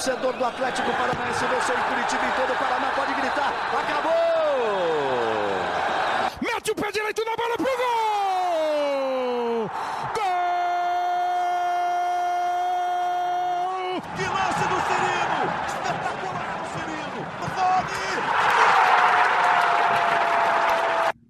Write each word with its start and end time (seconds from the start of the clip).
torcedor 0.00 0.32
do 0.32 0.44
Atlético 0.46 0.90
Paranaense 0.92 1.44
venceu 1.44 1.76
em 1.76 1.82
Curitiba 1.82 2.24
em 2.24 2.32
todo 2.32 2.50
o 2.54 2.56
Paraná. 2.56 2.90
Pode 2.96 3.12
gritar. 3.12 3.52
Acabou! 3.78 4.10
Mete 6.40 6.70
o 6.70 6.74
pé 6.74 6.90
direito 6.90 7.22
na 7.22 7.36
bola 7.36 7.56
pro 7.56 7.66
gol! 7.66 7.76
Gol! 10.14 10.40
Que 14.16 14.22
lance 14.22 14.64
do 14.70 14.80
Cirino! 14.88 15.40
Espetacular 15.66 16.48
do 16.56 16.64
Cirino! 16.72 17.20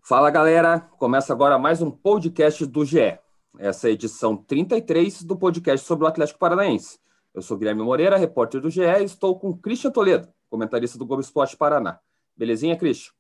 Fala 0.05 0.31
galera, 0.31 0.79
começa 0.97 1.33
agora 1.33 1.59
mais 1.59 1.83
um 1.83 1.91
podcast 1.91 2.65
do 2.67 2.85
GE. 2.85 3.19
Essa 3.59 3.89
é 3.89 3.91
a 3.91 3.95
edição 3.95 4.37
33 4.37 5.25
do 5.25 5.37
podcast 5.37 5.85
sobre 5.85 6.05
o 6.05 6.09
Atlético 6.09 6.39
Paranaense. 6.39 7.01
Eu 7.33 7.43
sou 7.43 7.57
Guilherme 7.57 7.83
Moreira, 7.83 8.17
repórter 8.17 8.61
do 8.61 8.71
GE, 8.71 8.81
e 8.83 9.05
estou 9.05 9.39
com 9.39 9.57
Christian 9.57 9.91
Toledo, 9.91 10.29
comentarista 10.49 10.99
do 10.99 11.07
Globo 11.07 11.23
Esporte 11.23 11.57
Paraná. 11.57 12.01
Belezinha, 12.37 12.77
Christian? 12.77 13.13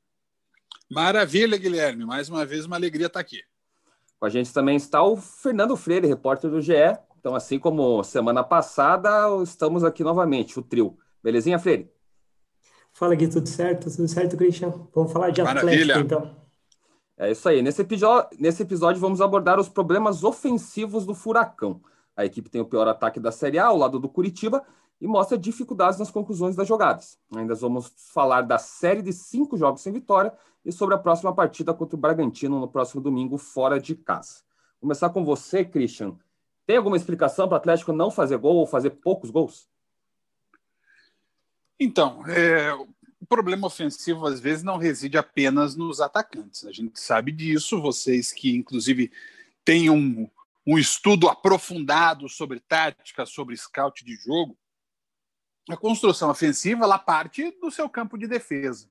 Maravilha, 0.91 1.57
Guilherme. 1.57 2.05
Mais 2.05 2.29
uma 2.29 2.45
vez, 2.45 2.65
uma 2.67 2.77
alegria 2.77 3.07
estar 3.07 3.21
aqui. 3.21 3.43
Com 4.19 4.27
a 4.27 4.29
gente 4.29 4.53
também 4.53 4.77
está 4.77 5.03
o 5.03 5.17
Fernando 5.17 5.77
Freire, 5.77 6.09
repórter 6.09 6.51
do 6.51 6.61
GE. 6.61 6.75
Então, 7.19 7.35
assim 7.35 7.59
como 7.59 8.03
semana 8.03 8.43
passada, 8.43 9.11
estamos 9.43 9.85
aqui 9.85 10.03
novamente, 10.03 10.59
o 10.59 10.63
trio. 10.63 10.99
Belezinha, 11.23 11.59
Freire? 11.59 11.89
Fala, 12.93 13.15
Gui, 13.15 13.29
tudo 13.29 13.49
certo? 13.49 13.89
Tudo 13.91 14.09
certo, 14.09 14.37
Christian? 14.37 14.73
Vamos 14.93 15.13
falar 15.13 15.31
de 15.31 15.43
Maravilha. 15.43 15.95
Atlético, 15.95 16.01
então. 16.01 16.37
É 17.17 17.31
isso 17.31 17.49
aí. 17.49 17.63
Nesse 17.63 17.83
episódio, 17.83 18.37
nesse 18.39 18.63
episódio, 18.63 19.01
vamos 19.01 19.21
abordar 19.21 19.61
os 19.61 19.69
problemas 19.69 20.25
ofensivos 20.25 21.07
do 21.07 21.15
Furacão. 21.15 21.81
A 22.21 22.27
equipe 22.27 22.51
tem 22.51 22.61
o 22.61 22.67
pior 22.67 22.87
ataque 22.87 23.19
da 23.19 23.33
Série 23.33 23.59
A, 23.59 23.67
ao 23.67 23.79
lado 23.79 23.99
do 23.99 24.09
Curitiba, 24.09 24.63
e 25.01 25.07
mostra 25.07 25.39
dificuldades 25.39 25.99
nas 25.99 26.11
conclusões 26.11 26.55
das 26.55 26.69
jogadas. 26.69 27.19
Ainda 27.35 27.55
vamos 27.55 27.91
falar 28.13 28.43
da 28.43 28.59
série 28.59 29.01
de 29.01 29.11
cinco 29.11 29.57
jogos 29.57 29.81
sem 29.81 29.91
vitória 29.91 30.31
e 30.63 30.71
sobre 30.71 30.95
a 30.95 30.99
próxima 30.99 31.35
partida 31.35 31.73
contra 31.73 31.97
o 31.97 31.99
Bragantino 31.99 32.61
no 32.61 32.69
próximo 32.69 33.01
domingo, 33.01 33.39
fora 33.39 33.81
de 33.81 33.95
casa. 33.95 34.43
Vou 34.75 34.83
começar 34.83 35.09
com 35.09 35.25
você, 35.25 35.65
Christian. 35.65 36.15
Tem 36.67 36.77
alguma 36.77 36.99
explicação 36.99 37.49
para 37.49 37.55
o 37.55 37.57
Atlético 37.57 37.91
não 37.91 38.11
fazer 38.11 38.37
gol 38.37 38.57
ou 38.57 38.67
fazer 38.67 38.91
poucos 38.91 39.31
gols? 39.31 39.67
Então, 41.81 42.23
é, 42.27 42.75
o 42.75 43.27
problema 43.27 43.67
ofensivo 43.67 44.27
às 44.27 44.39
vezes 44.39 44.63
não 44.63 44.77
reside 44.77 45.17
apenas 45.17 45.75
nos 45.75 46.03
atacantes. 46.03 46.67
A 46.67 46.73
gente 46.73 47.01
sabe 47.01 47.33
disso, 47.33 47.81
vocês 47.81 48.31
que 48.31 48.55
inclusive 48.55 49.11
têm 49.65 49.89
um, 49.89 50.29
um 50.67 50.79
estudo 50.79 51.29
aprofundado 51.29 52.29
sobre 52.29 52.61
tática, 52.61 53.25
sobre 53.27 53.57
scout 53.57 54.05
de 54.05 54.15
jogo, 54.17 54.59
a 55.69 55.77
construção 55.77 56.31
ofensiva 56.31 56.85
ela 56.85 56.99
parte 56.99 57.51
do 57.61 57.71
seu 57.71 57.89
campo 57.89 58.19
de 58.19 58.27
defesa. 58.27 58.91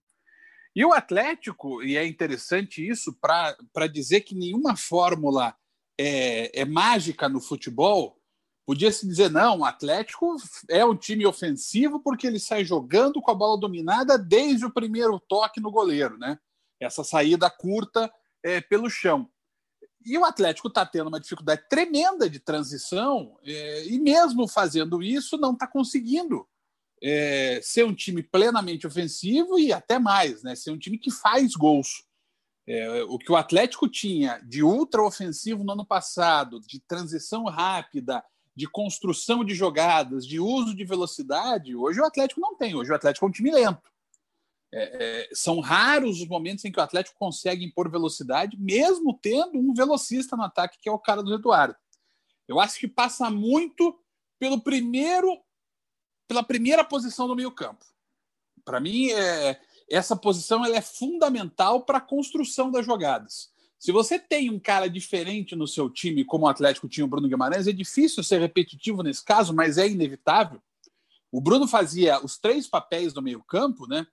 E 0.75 0.85
o 0.85 0.93
Atlético, 0.93 1.83
e 1.83 1.97
é 1.97 2.05
interessante 2.05 2.87
isso, 2.87 3.17
para 3.19 3.87
dizer 3.87 4.21
que 4.21 4.35
nenhuma 4.35 4.75
fórmula 4.75 5.55
é, 5.99 6.61
é 6.61 6.65
mágica 6.65 7.27
no 7.27 7.41
futebol, 7.41 8.19
podia-se 8.65 9.07
dizer, 9.07 9.29
não, 9.29 9.59
o 9.59 9.65
Atlético 9.65 10.35
é 10.69 10.85
um 10.85 10.95
time 10.95 11.25
ofensivo 11.25 12.01
porque 12.01 12.27
ele 12.27 12.39
sai 12.39 12.63
jogando 12.63 13.21
com 13.21 13.31
a 13.31 13.35
bola 13.35 13.59
dominada 13.59 14.17
desde 14.17 14.65
o 14.65 14.71
primeiro 14.71 15.19
toque 15.19 15.59
no 15.59 15.71
goleiro, 15.71 16.17
né? 16.17 16.37
Essa 16.79 17.03
saída 17.03 17.49
curta 17.49 18.11
é, 18.43 18.61
pelo 18.61 18.89
chão. 18.89 19.29
E 20.09 20.17
o 20.17 20.25
Atlético 20.25 20.69
está 20.69 20.83
tendo 20.83 21.07
uma 21.07 21.19
dificuldade 21.19 21.61
tremenda 21.69 22.27
de 22.27 22.39
transição, 22.39 23.38
é, 23.45 23.85
e 23.85 23.99
mesmo 23.99 24.47
fazendo 24.47 25.03
isso, 25.03 25.38
não 25.38 25.53
está 25.53 25.67
conseguindo 25.67 26.47
é, 26.99 27.59
ser 27.61 27.85
um 27.85 27.93
time 27.93 28.23
plenamente 28.23 28.87
ofensivo 28.87 29.59
e 29.59 29.71
até 29.71 29.99
mais, 29.99 30.41
né? 30.41 30.55
Ser 30.55 30.71
um 30.71 30.80
time 30.80 30.97
que 30.97 31.11
faz 31.11 31.53
gols. 31.53 32.05
É, 32.67 33.03
o 33.03 33.19
que 33.19 33.31
o 33.31 33.35
Atlético 33.35 33.87
tinha 33.87 34.39
de 34.39 34.64
ultra 34.64 35.03
ofensivo 35.03 35.64
no 35.64 35.73
ano 35.73 35.86
passado, 35.86 36.59
de 36.59 36.80
transição 36.80 37.43
rápida, 37.45 38.23
de 38.55 38.67
construção 38.67 39.45
de 39.45 39.53
jogadas, 39.53 40.26
de 40.26 40.39
uso 40.39 40.76
de 40.76 40.83
velocidade, 40.83 41.76
hoje 41.76 42.02
o 42.02 42.05
Atlético 42.05 42.41
não 42.41 42.55
tem. 42.55 42.76
Hoje 42.76 42.91
o 42.91 42.95
Atlético 42.95 43.27
é 43.27 43.30
um 43.30 43.31
time 43.31 43.52
lento. 43.52 43.91
É, 44.71 45.23
é, 45.23 45.30
são 45.33 45.59
raros 45.59 46.21
os 46.21 46.27
momentos 46.27 46.63
em 46.63 46.71
que 46.71 46.80
o 46.80 46.83
Atlético 46.83 47.17
consegue 47.17 47.65
impor 47.65 47.89
velocidade, 47.89 48.57
mesmo 48.57 49.17
tendo 49.19 49.57
um 49.57 49.73
velocista 49.73 50.35
no 50.35 50.43
ataque, 50.43 50.77
que 50.80 50.87
é 50.87 50.91
o 50.91 50.99
cara 50.99 51.23
do 51.23 51.33
Eduardo. 51.33 51.75
Eu 52.47 52.59
acho 52.59 52.79
que 52.79 52.87
passa 52.87 53.29
muito 53.29 53.99
pelo 54.37 54.61
primeiro, 54.61 55.39
pela 56.27 56.43
primeira 56.43 56.83
posição 56.83 57.27
no 57.27 57.35
meio 57.35 57.52
campo. 57.52 57.85
Para 58.63 58.79
mim, 58.79 59.09
é, 59.11 59.59
essa 59.89 60.15
posição 60.15 60.63
ela 60.63 60.77
é 60.77 60.81
fundamental 60.81 61.83
para 61.83 61.97
a 61.97 62.02
construção 62.02 62.69
das 62.71 62.85
jogadas. 62.85 63.49
Se 63.79 63.91
você 63.91 64.19
tem 64.19 64.49
um 64.49 64.59
cara 64.59 64.89
diferente 64.89 65.55
no 65.55 65.67
seu 65.67 65.89
time, 65.89 66.25
como 66.25 66.45
o 66.45 66.49
Atlético 66.49 66.89
tinha 66.89 67.05
o 67.05 67.08
Bruno 67.08 67.29
Guimarães, 67.29 67.65
é 67.65 67.71
difícil 67.71 68.23
ser 68.23 68.39
repetitivo 68.39 69.02
nesse 69.02 69.23
caso, 69.23 69.53
mas 69.53 69.77
é 69.77 69.87
inevitável. 69.87 70.61
O 71.31 71.39
Bruno 71.39 71.67
fazia 71.67 72.23
os 72.23 72.37
três 72.37 72.67
papéis 72.67 73.13
do 73.13 73.21
meio 73.21 73.41
campo, 73.41 73.87
né? 73.87 74.05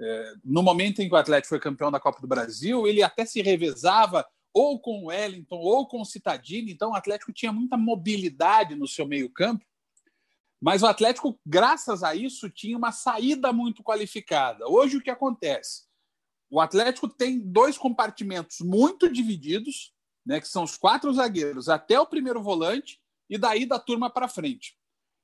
É, 0.00 0.34
no 0.44 0.62
momento 0.62 1.00
em 1.00 1.08
que 1.08 1.14
o 1.14 1.18
Atlético 1.18 1.50
foi 1.50 1.60
campeão 1.60 1.90
da 1.90 2.00
Copa 2.00 2.20
do 2.20 2.26
Brasil, 2.26 2.86
ele 2.86 3.02
até 3.02 3.24
se 3.24 3.40
revezava 3.42 4.26
ou 4.52 4.80
com 4.80 5.04
o 5.04 5.06
Wellington 5.06 5.56
ou 5.56 5.86
com 5.86 6.00
o 6.00 6.04
Citadini, 6.04 6.72
então 6.72 6.90
o 6.90 6.94
Atlético 6.94 7.32
tinha 7.32 7.52
muita 7.52 7.76
mobilidade 7.76 8.74
no 8.74 8.86
seu 8.86 9.06
meio-campo. 9.06 9.64
Mas 10.60 10.82
o 10.82 10.86
Atlético, 10.86 11.40
graças 11.44 12.02
a 12.02 12.14
isso, 12.14 12.48
tinha 12.48 12.76
uma 12.76 12.92
saída 12.92 13.52
muito 13.52 13.82
qualificada. 13.82 14.68
Hoje, 14.68 14.96
o 14.96 15.02
que 15.02 15.10
acontece? 15.10 15.84
O 16.48 16.60
Atlético 16.60 17.08
tem 17.08 17.40
dois 17.40 17.78
compartimentos 17.78 18.60
muito 18.60 19.10
divididos, 19.10 19.92
né, 20.24 20.40
que 20.40 20.46
são 20.46 20.62
os 20.62 20.76
quatro 20.76 21.12
zagueiros 21.12 21.68
até 21.68 21.98
o 21.98 22.06
primeiro 22.06 22.42
volante 22.42 23.00
e 23.28 23.38
daí 23.38 23.66
da 23.66 23.78
turma 23.78 24.10
para 24.10 24.28
frente. 24.28 24.76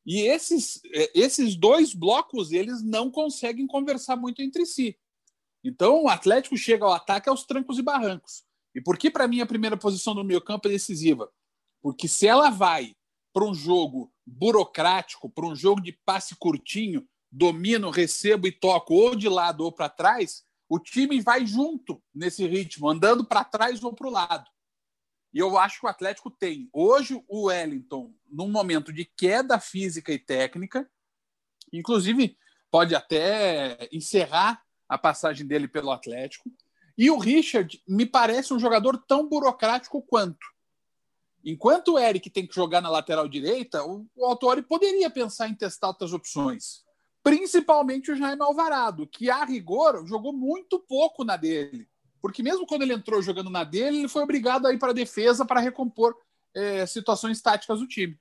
E 0.08 0.22
esses, 0.22 0.80
é, 0.86 1.10
esses 1.14 1.54
dois 1.54 1.92
blocos, 1.92 2.50
eles 2.50 2.82
não 2.82 3.10
conseguem 3.10 3.66
conversar 3.66 4.16
muito 4.16 4.40
entre 4.40 4.64
si. 4.64 4.98
Então, 5.62 6.04
o 6.04 6.08
Atlético 6.08 6.56
chega 6.56 6.86
ao 6.86 6.94
ataque 6.94 7.28
aos 7.28 7.44
trancos 7.44 7.78
e 7.78 7.82
barrancos. 7.82 8.42
E 8.74 8.80
por 8.80 8.96
que, 8.96 9.10
para 9.10 9.28
mim, 9.28 9.42
a 9.42 9.46
primeira 9.46 9.76
posição 9.76 10.14
do 10.14 10.24
meio 10.24 10.40
campo 10.40 10.66
é 10.66 10.70
decisiva? 10.70 11.30
Porque 11.82 12.08
se 12.08 12.26
ela 12.26 12.48
vai 12.48 12.94
para 13.34 13.44
um 13.44 13.52
jogo 13.52 14.10
burocrático, 14.26 15.28
para 15.28 15.46
um 15.46 15.54
jogo 15.54 15.82
de 15.82 15.92
passe 15.92 16.34
curtinho, 16.36 17.06
domino, 17.30 17.90
recebo 17.90 18.46
e 18.46 18.52
toco 18.52 18.94
ou 18.94 19.14
de 19.14 19.28
lado 19.28 19.62
ou 19.62 19.70
para 19.70 19.90
trás, 19.90 20.42
o 20.70 20.78
time 20.78 21.20
vai 21.20 21.46
junto 21.46 22.02
nesse 22.14 22.46
ritmo, 22.46 22.88
andando 22.88 23.26
para 23.26 23.44
trás 23.44 23.82
ou 23.84 23.92
para 23.92 24.08
o 24.08 24.10
lado. 24.10 24.50
E 25.32 25.38
eu 25.38 25.58
acho 25.58 25.80
que 25.80 25.86
o 25.86 25.88
Atlético 25.88 26.30
tem 26.30 26.68
hoje 26.72 27.22
o 27.28 27.46
Wellington 27.46 28.14
num 28.30 28.48
momento 28.48 28.92
de 28.92 29.04
queda 29.04 29.60
física 29.60 30.12
e 30.12 30.18
técnica, 30.18 30.88
inclusive 31.72 32.36
pode 32.70 32.94
até 32.94 33.88
encerrar 33.92 34.62
a 34.88 34.96
passagem 34.96 35.46
dele 35.46 35.68
pelo 35.68 35.90
Atlético. 35.90 36.50
E 36.96 37.10
o 37.10 37.18
Richard 37.18 37.80
me 37.86 38.06
parece 38.06 38.52
um 38.52 38.58
jogador 38.58 38.98
tão 39.06 39.28
burocrático 39.28 40.02
quanto. 40.02 40.46
Enquanto 41.44 41.92
o 41.92 41.98
Eric 41.98 42.28
tem 42.30 42.46
que 42.46 42.54
jogar 42.54 42.80
na 42.80 42.90
lateral 42.90 43.28
direita, 43.28 43.84
o, 43.84 44.06
Autori 44.24 44.62
poderia 44.62 45.08
pensar 45.08 45.48
em 45.48 45.54
testar 45.54 45.88
outras 45.88 46.12
opções. 46.12 46.84
Principalmente 47.22 48.10
o 48.10 48.16
Jaime 48.16 48.42
Alvarado, 48.42 49.06
que 49.06 49.30
a 49.30 49.44
rigor 49.44 50.06
jogou 50.06 50.32
muito 50.32 50.80
pouco 50.80 51.24
na 51.24 51.36
dele 51.36 51.86
porque 52.20 52.42
mesmo 52.42 52.66
quando 52.66 52.82
ele 52.82 52.94
entrou 52.94 53.22
jogando 53.22 53.50
na 53.50 53.64
dele, 53.64 53.98
ele 53.98 54.08
foi 54.08 54.22
obrigado 54.22 54.66
a 54.66 54.72
ir 54.72 54.78
para 54.78 54.90
a 54.90 54.94
defesa 54.94 55.44
para 55.44 55.60
recompor 55.60 56.16
é, 56.54 56.86
situações 56.86 57.40
táticas 57.40 57.80
do 57.80 57.86
time. 57.86 58.18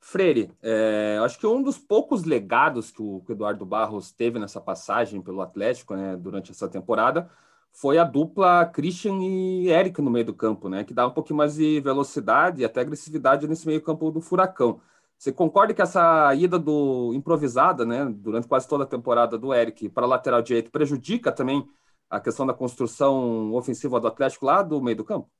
Freire, 0.00 0.50
é, 0.60 1.18
acho 1.24 1.38
que 1.38 1.46
um 1.46 1.62
dos 1.62 1.78
poucos 1.78 2.24
legados 2.24 2.90
que 2.90 3.00
o, 3.00 3.22
que 3.24 3.30
o, 3.30 3.34
Eduardo 3.34 3.64
Barros 3.64 4.10
teve 4.10 4.38
nessa 4.38 4.60
passagem 4.60 5.22
pelo 5.22 5.40
Atlético 5.40 5.94
né, 5.94 6.16
durante 6.16 6.50
essa 6.50 6.68
temporada 6.68 7.30
foi 7.72 7.98
a 7.98 8.04
dupla 8.04 8.66
Christian 8.66 9.22
e 9.22 9.68
Eric 9.68 10.02
no 10.02 10.10
meio 10.10 10.26
do 10.26 10.34
campo, 10.34 10.68
né, 10.68 10.82
que 10.82 10.92
dá 10.92 11.06
um 11.06 11.12
pouquinho 11.12 11.36
mais 11.36 11.54
de 11.54 11.80
velocidade 11.80 12.60
e 12.60 12.64
até 12.64 12.80
agressividade 12.80 13.46
nesse 13.46 13.66
meio 13.66 13.80
campo 13.80 14.10
do 14.10 14.20
Furacão. 14.20 14.80
Você 15.16 15.30
concorda 15.30 15.72
que 15.72 15.80
essa 15.80 16.34
ida 16.34 16.58
do 16.58 17.12
improvisada, 17.14 17.86
né, 17.86 18.04
durante 18.04 18.48
quase 18.48 18.66
toda 18.66 18.82
a 18.82 18.88
temporada 18.88 19.38
do 19.38 19.54
Eric 19.54 19.88
para 19.88 20.04
a 20.04 20.08
lateral 20.08 20.42
direito 20.42 20.72
prejudica 20.72 21.30
também 21.30 21.64
a 22.12 22.20
questão 22.20 22.46
da 22.46 22.52
construção 22.52 23.54
ofensiva 23.54 23.98
do 23.98 24.06
Atlético 24.06 24.44
lá 24.44 24.62
do 24.62 24.82
meio 24.82 24.98
do 24.98 25.04
campo? 25.04 25.30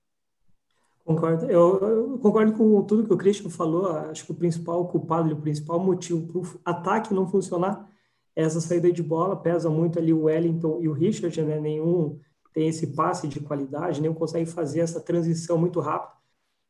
Concordo. 1.04 1.44
Eu, 1.44 1.78
eu, 1.80 2.18
concordo 2.18 2.54
com 2.54 2.82
tudo 2.84 3.06
que 3.06 3.12
o 3.12 3.16
Christian 3.16 3.50
falou. 3.50 3.88
Acho 3.88 4.24
que 4.24 4.32
o 4.32 4.34
principal 4.34 4.88
culpado, 4.88 5.30
o 5.34 5.40
principal 5.40 5.78
motivo 5.78 6.26
para 6.26 6.40
o 6.40 6.60
ataque 6.64 7.12
não 7.12 7.28
funcionar 7.28 7.86
é 8.34 8.42
essa 8.42 8.58
saída 8.58 8.90
de 8.90 9.02
bola. 9.02 9.36
Pesa 9.36 9.68
muito 9.68 9.98
ali 9.98 10.14
o 10.14 10.22
Wellington 10.22 10.78
e 10.80 10.88
o 10.88 10.92
Richard, 10.94 11.42
né? 11.42 11.60
Nenhum 11.60 12.18
tem 12.54 12.68
esse 12.68 12.86
passe 12.88 13.28
de 13.28 13.40
qualidade, 13.40 14.00
nenhum 14.00 14.14
consegue 14.14 14.46
fazer 14.46 14.80
essa 14.80 15.00
transição 15.00 15.58
muito 15.58 15.78
rápida. 15.78 16.12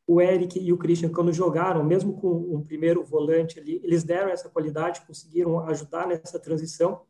o 0.05 0.19
Eric 0.19 0.59
e 0.59 0.73
o 0.73 0.77
Christian, 0.77 1.09
quando 1.09 1.31
jogaram, 1.31 1.81
mesmo 1.83 2.13
com 2.13 2.29
um 2.53 2.61
primeiro 2.61 3.03
volante 3.05 3.57
ali, 3.57 3.79
eles 3.83 4.03
deram 4.03 4.29
essa 4.29 4.49
qualidade, 4.49 5.01
conseguiram 5.07 5.59
ajudar 5.61 6.07
nessa 6.07 6.37
transição. 6.39 7.01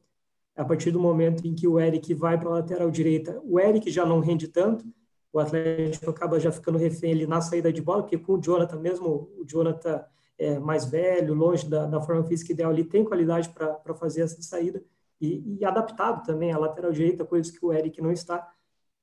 A 0.55 0.63
partir 0.63 0.91
do 0.91 0.99
momento 0.99 1.45
em 1.47 1.55
que 1.55 1.67
o 1.67 1.79
Eric 1.79 2.13
vai 2.13 2.39
para 2.39 2.49
a 2.49 2.53
lateral 2.53 2.91
direita, 2.91 3.41
o 3.43 3.59
Eric 3.59 3.89
já 3.89 4.05
não 4.05 4.19
rende 4.19 4.47
tanto, 4.47 4.85
o 5.31 5.39
Atlético 5.39 6.11
acaba 6.11 6.39
já 6.39 6.51
ficando 6.51 6.77
refém 6.77 7.11
ali 7.11 7.25
na 7.25 7.41
saída 7.41 7.73
de 7.73 7.81
bola, 7.81 8.03
porque 8.03 8.17
com 8.17 8.33
o 8.33 8.41
Jonathan, 8.41 8.79
mesmo 8.79 9.31
o 9.35 9.43
Jonathan 9.45 10.03
é, 10.37 10.59
mais 10.59 10.85
velho, 10.85 11.33
longe 11.33 11.67
da, 11.67 11.85
da 11.87 11.99
forma 11.99 12.23
física 12.23 12.51
ideal, 12.51 12.71
ele 12.71 12.83
tem 12.83 13.03
qualidade 13.03 13.49
para 13.49 13.95
fazer 13.95 14.21
essa 14.21 14.41
saída 14.43 14.83
e, 15.19 15.57
e, 15.59 15.65
adaptado 15.65 16.23
também 16.25 16.51
à 16.51 16.57
lateral 16.57 16.91
direita, 16.91 17.25
coisas 17.25 17.51
que 17.51 17.65
o 17.65 17.71
Eric 17.71 18.01
não 18.01 18.11
está. 18.11 18.51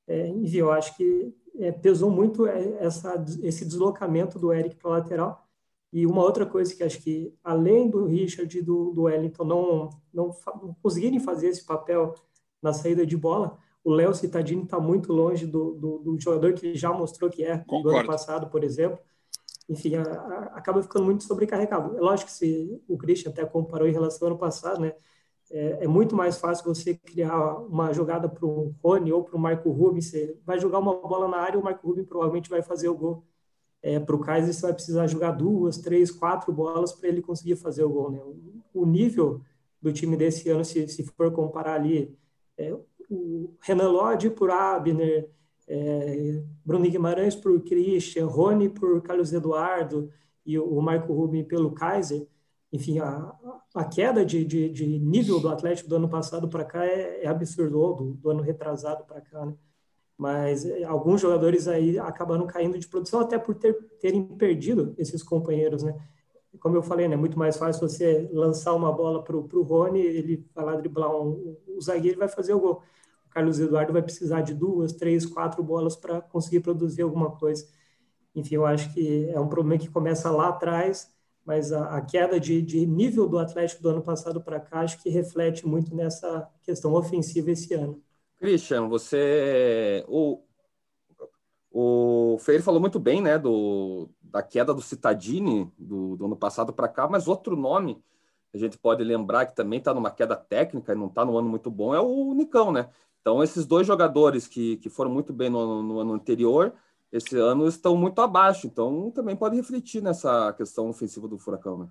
É, 0.06 0.28
enfim, 0.28 0.58
eu 0.58 0.70
acho 0.70 0.96
que 0.96 1.34
é, 1.58 1.72
pesou 1.72 2.10
muito 2.10 2.46
é, 2.46 2.76
essa, 2.78 3.24
esse 3.42 3.64
deslocamento 3.64 4.38
do 4.38 4.52
Eric 4.52 4.76
para 4.76 4.90
a 4.90 4.94
lateral. 4.98 5.49
E 5.92 6.06
uma 6.06 6.22
outra 6.22 6.46
coisa 6.46 6.74
que 6.74 6.84
acho 6.84 7.00
que, 7.02 7.34
além 7.42 7.90
do 7.90 8.06
Richard 8.06 8.56
e 8.56 8.62
do, 8.62 8.92
do 8.92 9.02
Wellington 9.02 9.44
não, 9.44 9.90
não, 10.12 10.30
não 10.62 10.76
conseguirem 10.82 11.18
fazer 11.18 11.48
esse 11.48 11.64
papel 11.64 12.14
na 12.62 12.72
saída 12.72 13.04
de 13.04 13.16
bola, 13.16 13.58
o 13.82 13.92
Léo 13.92 14.14
Cittadini 14.14 14.62
está 14.62 14.78
muito 14.78 15.12
longe 15.12 15.46
do, 15.46 15.74
do, 15.74 15.98
do, 15.98 16.20
jogador 16.20 16.52
que 16.52 16.66
ele 16.66 16.76
já 16.76 16.92
mostrou 16.92 17.30
que 17.30 17.42
é 17.44 17.58
Concordo. 17.58 17.88
do 17.88 17.96
ano 17.96 18.06
passado, 18.06 18.48
por 18.48 18.62
exemplo. 18.62 18.98
Enfim, 19.68 19.96
a, 19.96 20.02
a, 20.02 20.44
acaba 20.56 20.82
ficando 20.82 21.04
muito 21.04 21.24
sobrecarregado. 21.24 21.96
É 21.96 22.00
lógico 22.00 22.30
que 22.30 22.36
se 22.36 22.82
o 22.86 22.96
Christian 22.96 23.30
até 23.30 23.44
comparou 23.44 23.88
em 23.88 23.92
relação 23.92 24.26
ao 24.28 24.32
ano 24.32 24.40
passado, 24.40 24.80
né? 24.80 24.94
É, 25.50 25.84
é 25.84 25.88
muito 25.88 26.14
mais 26.14 26.38
fácil 26.38 26.64
você 26.64 26.94
criar 26.94 27.56
uma 27.58 27.92
jogada 27.92 28.28
para 28.28 28.46
o 28.46 28.72
Rony 28.82 29.12
ou 29.12 29.24
para 29.24 29.36
o 29.36 29.40
Marco 29.40 29.70
Rubens. 29.70 30.06
Você 30.06 30.38
vai 30.44 30.60
jogar 30.60 30.78
uma 30.78 30.94
bola 30.94 31.26
na 31.26 31.38
área, 31.38 31.58
o 31.58 31.62
Marco 31.62 31.88
Rubens 31.88 32.06
provavelmente 32.06 32.48
vai 32.48 32.62
fazer 32.62 32.88
o 32.88 32.96
gol. 32.96 33.24
É, 33.82 33.98
para 33.98 34.14
o 34.14 34.20
Kaiser, 34.20 34.52
você 34.52 34.62
vai 34.62 34.72
precisar 34.74 35.06
jogar 35.06 35.32
duas, 35.32 35.78
três, 35.78 36.10
quatro 36.10 36.52
bolas 36.52 36.92
para 36.92 37.08
ele 37.08 37.22
conseguir 37.22 37.56
fazer 37.56 37.84
o 37.84 37.88
gol. 37.88 38.10
Né? 38.10 38.20
O, 38.74 38.84
nível 38.84 39.40
do 39.80 39.92
time 39.92 40.16
desse 40.16 40.48
ano, 40.50 40.64
se, 40.64 40.86
se 40.88 41.02
for 41.04 41.32
comparar 41.32 41.74
ali, 41.74 42.14
é, 42.58 42.76
o 43.08 43.54
Renan 43.60 43.88
Lodge 43.88 44.30
por 44.30 44.50
Abner, 44.50 45.30
é, 45.66 46.42
Bruno 46.64 46.90
Guimarães 46.90 47.34
por 47.34 47.60
Christian, 47.62 48.26
Rony 48.26 48.68
por 48.68 49.00
Carlos 49.02 49.32
Eduardo 49.32 50.10
e 50.44 50.58
o, 50.58 50.64
o 50.64 50.82
Marco 50.82 51.12
Rubens 51.12 51.46
pelo 51.46 51.72
Kaiser, 51.72 52.26
enfim, 52.72 52.98
a, 52.98 53.34
a 53.74 53.84
queda 53.84 54.24
de, 54.24 54.44
de, 54.44 54.68
de, 54.68 54.98
nível 54.98 55.40
do 55.40 55.48
Atlético 55.48 55.88
do 55.88 55.96
ano 55.96 56.08
passado 56.08 56.48
para 56.48 56.64
cá 56.64 56.84
é, 56.84 57.24
é 57.24 57.28
absurdo, 57.28 57.94
do, 57.94 58.14
do, 58.14 58.30
ano 58.30 58.42
retrasado 58.42 59.04
para 59.04 59.20
cá, 59.20 59.44
né? 59.44 59.54
Mas 60.20 60.66
é, 60.66 60.84
alguns 60.84 61.20
jogadores 61.22 61.66
aí 61.66 61.98
acabaram 61.98 62.46
caindo 62.46 62.78
de 62.78 62.86
produção 62.86 63.20
até 63.20 63.38
por 63.38 63.54
ter, 63.54 63.72
terem 63.98 64.22
perdido 64.22 64.94
esses 64.98 65.22
companheiros, 65.22 65.82
né? 65.82 65.96
Como 66.60 66.76
eu 66.76 66.82
falei, 66.82 67.08
né? 67.08 67.16
Muito 67.16 67.38
mais 67.38 67.56
fácil 67.56 67.88
você 67.88 68.28
lançar 68.32 68.74
uma 68.74 68.92
bola 68.92 69.24
para 69.24 69.34
o 69.34 69.62
Rony, 69.62 70.00
ele 70.00 70.46
vai 70.54 70.64
lá 70.64 70.76
driblar 70.76 71.10
um, 71.10 71.56
o 71.68 71.80
zagueiro 71.80 72.18
e 72.18 72.20
vai 72.20 72.28
fazer 72.28 72.52
o 72.52 72.60
gol. 72.60 72.82
O 73.26 73.30
Carlos 73.30 73.58
Eduardo 73.58 73.92
vai 73.94 74.02
precisar 74.02 74.42
de 74.42 74.52
duas, 74.52 74.92
três, 74.92 75.24
quatro 75.24 75.62
bolas 75.62 75.96
para 75.96 76.20
conseguir 76.20 76.60
produzir 76.60 77.02
alguma 77.02 77.30
coisa. 77.30 77.66
Enfim, 78.34 78.56
eu 78.56 78.66
acho 78.66 78.92
que 78.92 79.30
é 79.30 79.40
um 79.40 79.48
problema 79.48 79.80
que 79.80 79.88
começa 79.88 80.30
lá 80.30 80.48
atrás 80.48 81.08
mas 81.44 81.72
a, 81.72 81.96
a 81.96 82.00
queda 82.00 82.38
de, 82.38 82.62
de, 82.62 82.86
nível 82.86 83.28
do 83.28 83.38
Atlético 83.38 83.82
do 83.82 83.88
ano 83.88 84.02
passado 84.02 84.40
para 84.40 84.60
cá 84.60 84.80
acho 84.80 85.02
que 85.02 85.08
reflete 85.08 85.66
muito 85.66 85.94
nessa 85.94 86.48
questão 86.62 86.92
ofensiva 86.92 87.50
esse 87.50 87.74
ano. 87.74 88.00
Christian, 88.40 88.88
você 88.88 90.04
o 90.08 90.42
o 91.72 92.36
falou 92.64 92.80
muito 92.80 92.98
bem, 92.98 93.22
né, 93.22 93.38
do, 93.38 94.08
da 94.20 94.42
queda 94.42 94.74
do 94.74 94.82
Citadini 94.82 95.70
do, 95.78 96.16
do 96.16 96.26
ano 96.26 96.34
passado 96.34 96.72
para 96.72 96.88
cá, 96.88 97.06
mas 97.06 97.28
outro 97.28 97.54
nome 97.54 98.02
a 98.52 98.58
gente 98.58 98.76
pode 98.76 99.04
lembrar 99.04 99.46
que 99.46 99.54
também 99.54 99.78
está 99.78 99.94
numa 99.94 100.10
queda 100.10 100.34
técnica 100.34 100.92
e 100.92 100.96
não 100.96 101.06
está 101.06 101.24
no 101.24 101.38
ano 101.38 101.48
muito 101.48 101.70
bom 101.70 101.94
é 101.94 102.00
o 102.00 102.34
Nicão, 102.34 102.72
né? 102.72 102.88
Então 103.20 103.40
esses 103.44 103.64
dois 103.66 103.86
jogadores 103.86 104.48
que, 104.48 104.78
que 104.78 104.90
foram 104.90 105.12
muito 105.12 105.32
bem 105.32 105.48
no, 105.48 105.82
no 105.82 106.00
ano 106.00 106.14
anterior 106.14 106.72
esse 107.12 107.36
ano 107.36 107.68
estão 107.68 107.96
muito 107.96 108.20
abaixo, 108.20 108.66
então 108.66 109.10
também 109.12 109.36
pode 109.36 109.54
refletir 109.54 110.02
nessa 110.02 110.52
questão 110.54 110.88
ofensiva 110.88 111.28
do 111.28 111.38
Furacão, 111.38 111.78
né? 111.78 111.88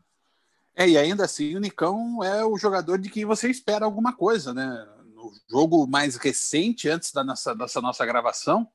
É, 0.75 0.87
e 0.87 0.97
ainda 0.97 1.25
assim 1.25 1.55
o 1.55 1.59
Nicão 1.59 2.23
é 2.23 2.43
o 2.45 2.57
jogador 2.57 2.97
de 2.97 3.09
quem 3.09 3.25
você 3.25 3.49
espera 3.49 3.85
alguma 3.85 4.13
coisa, 4.13 4.53
né? 4.53 4.87
No 5.19 5.33
jogo 5.49 5.85
mais 5.85 6.15
recente, 6.15 6.87
antes 6.87 7.11
da 7.11 7.23
nossa, 7.23 7.53
dessa 7.53 7.81
nossa 7.81 8.05
gravação, 8.05 8.65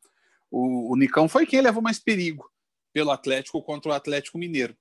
o, 0.51 0.93
o 0.93 0.97
Nicão 0.97 1.27
foi 1.27 1.47
quem 1.47 1.63
levou 1.63 1.83
mais 1.83 1.99
perigo 1.99 2.51
pelo 2.93 3.11
Atlético 3.11 3.63
contra 3.63 3.91
o 3.91 3.95
Atlético 3.95 4.39
Mineiro. 4.39 4.77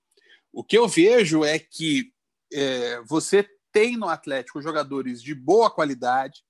O 0.52 0.64
que 0.64 0.78
eu 0.78 0.88
vejo 0.88 1.46
é 1.46 1.58
que 1.58 2.12
é, 2.52 3.02
você 3.04 3.48
tem 3.72 3.96
no 3.96 4.10
Atlético 4.10 4.62
jogadores 4.62 5.24
de 5.24 5.34
boa 5.34 5.72
qualidade, 5.72 6.44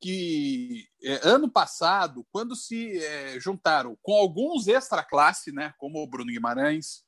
que 0.00 0.86
é, 1.02 1.20
ano 1.22 1.48
passado, 1.48 2.26
quando 2.30 2.54
se 2.56 2.98
é, 2.98 3.38
juntaram 3.40 3.96
com 4.02 4.14
alguns 4.14 4.66
extra-classe, 4.66 5.52
né, 5.52 5.72
como 5.78 6.02
o 6.02 6.06
Bruno 6.06 6.30
Guimarães, 6.30 7.04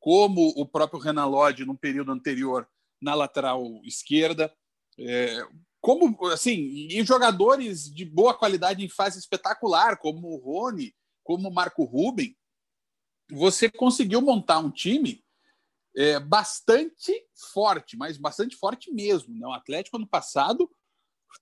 como 0.00 0.52
o 0.56 0.66
próprio 0.66 1.00
Renan 1.00 1.26
Lodge 1.26 1.64
no 1.64 1.76
período 1.76 2.12
anterior 2.12 2.68
na 3.00 3.14
lateral 3.14 3.62
esquerda, 3.84 4.52
é, 4.98 5.46
como 5.84 6.16
assim, 6.28 6.88
e 6.88 7.04
jogadores 7.04 7.92
de 7.92 8.06
boa 8.06 8.32
qualidade 8.32 8.82
em 8.82 8.88
fase 8.88 9.18
espetacular, 9.18 9.98
como 9.98 10.28
o 10.28 10.38
Rony, 10.38 10.96
como 11.22 11.50
o 11.50 11.52
Marco 11.52 11.84
Ruben, 11.84 12.34
você 13.30 13.70
conseguiu 13.70 14.22
montar 14.22 14.60
um 14.60 14.70
time 14.70 15.22
é, 15.94 16.18
bastante 16.18 17.12
forte, 17.52 17.98
mas 17.98 18.16
bastante 18.16 18.56
forte 18.56 18.90
mesmo. 18.90 19.38
Né? 19.38 19.46
O 19.46 19.52
Atlético 19.52 19.98
ano 19.98 20.06
passado 20.06 20.70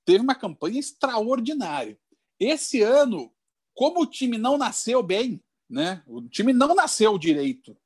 teve 0.04 0.24
uma 0.24 0.34
campanha 0.34 0.80
extraordinária. 0.80 1.96
Esse 2.36 2.82
ano, 2.82 3.32
como 3.72 4.02
o 4.02 4.06
time 4.06 4.38
não 4.38 4.58
nasceu 4.58 5.04
bem, 5.04 5.40
né? 5.70 6.02
O 6.04 6.20
time 6.20 6.52
não 6.52 6.74
nasceu 6.74 7.16
direito. 7.16 7.78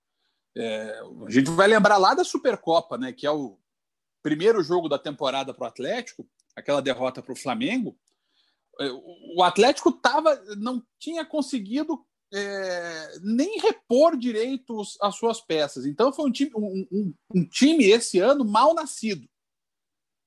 É, 0.57 1.03
a 1.27 1.31
gente 1.31 1.51
vai 1.51 1.69
lembrar 1.69 1.99
lá 1.99 2.15
da 2.15 2.25
Supercopa, 2.25 2.97
né? 2.97 3.13
Que 3.13 3.27
é 3.27 3.31
o 3.31 3.59
primeiro 4.23 4.63
jogo 4.63 4.89
da 4.89 4.99
temporada 4.99 5.53
para 5.53 5.65
o 5.65 5.69
Atlético, 5.69 6.27
aquela 6.57 6.81
derrota 6.81 7.23
para 7.23 7.33
o 7.33 7.39
Flamengo. 7.39 7.97
É, 8.81 8.89
o 9.37 9.43
Atlético 9.43 9.93
tava, 9.93 10.35
não 10.57 10.83
tinha 10.99 11.25
conseguido 11.25 12.05
é, 12.33 13.19
nem 13.23 13.61
repor 13.61 14.17
direito 14.17 14.83
as 15.01 15.15
suas 15.17 15.41
peças. 15.41 15.87
Então 15.87 16.13
foi 16.13 16.29
um 16.29 16.33
time, 16.33 16.51
um, 16.57 16.87
um, 16.91 17.15
um 17.35 17.49
time 17.49 17.85
esse 17.85 18.19
ano 18.19 18.45
mal 18.45 18.75
nascido 18.75 19.29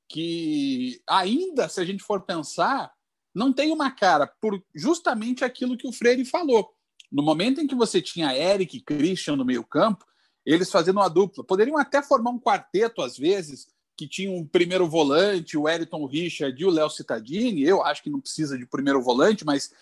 que 0.09 1.01
ainda, 1.07 1.69
se 1.69 1.80
a 1.80 1.85
gente 1.85 2.04
for 2.04 2.21
pensar, 2.21 2.92
não 3.33 3.54
tem 3.54 3.71
uma 3.71 3.92
cara 3.92 4.25
por 4.42 4.61
justamente 4.75 5.45
aquilo 5.45 5.77
que 5.77 5.87
o 5.87 5.94
Freire 5.94 6.25
falou. 6.25 6.73
No 7.11 7.21
momento 7.23 7.61
em 7.61 7.68
que 7.68 7.75
você 7.75 8.01
tinha 8.01 8.35
Eric 8.35 8.75
e 8.75 8.81
Christian 8.81 9.35
no 9.35 9.45
meio-campo, 9.45 10.04
eles 10.44 10.71
fazendo 10.71 10.97
uma 10.97 11.07
dupla, 11.07 11.44
poderiam 11.44 11.77
até 11.77 12.01
formar 12.01 12.31
um 12.31 12.39
quarteto 12.39 13.04
às 13.04 13.18
vezes, 13.18 13.68
que 13.99 14.07
tinha 14.07 14.31
um 14.31 14.47
primeiro 14.47 14.87
volante, 14.87 15.57
o 15.57 15.68
Eriton 15.68 16.06
Richard 16.06 16.61
e 16.61 16.65
o 16.65 16.69
Léo 16.69 16.89
Cittadini. 16.89 17.63
Eu 17.63 17.83
acho 17.83 18.01
que 18.01 18.09
não 18.09 18.21
precisa 18.21 18.57
de 18.57 18.65
primeiro 18.65 19.01
volante, 19.01 19.44
mas 19.45 19.73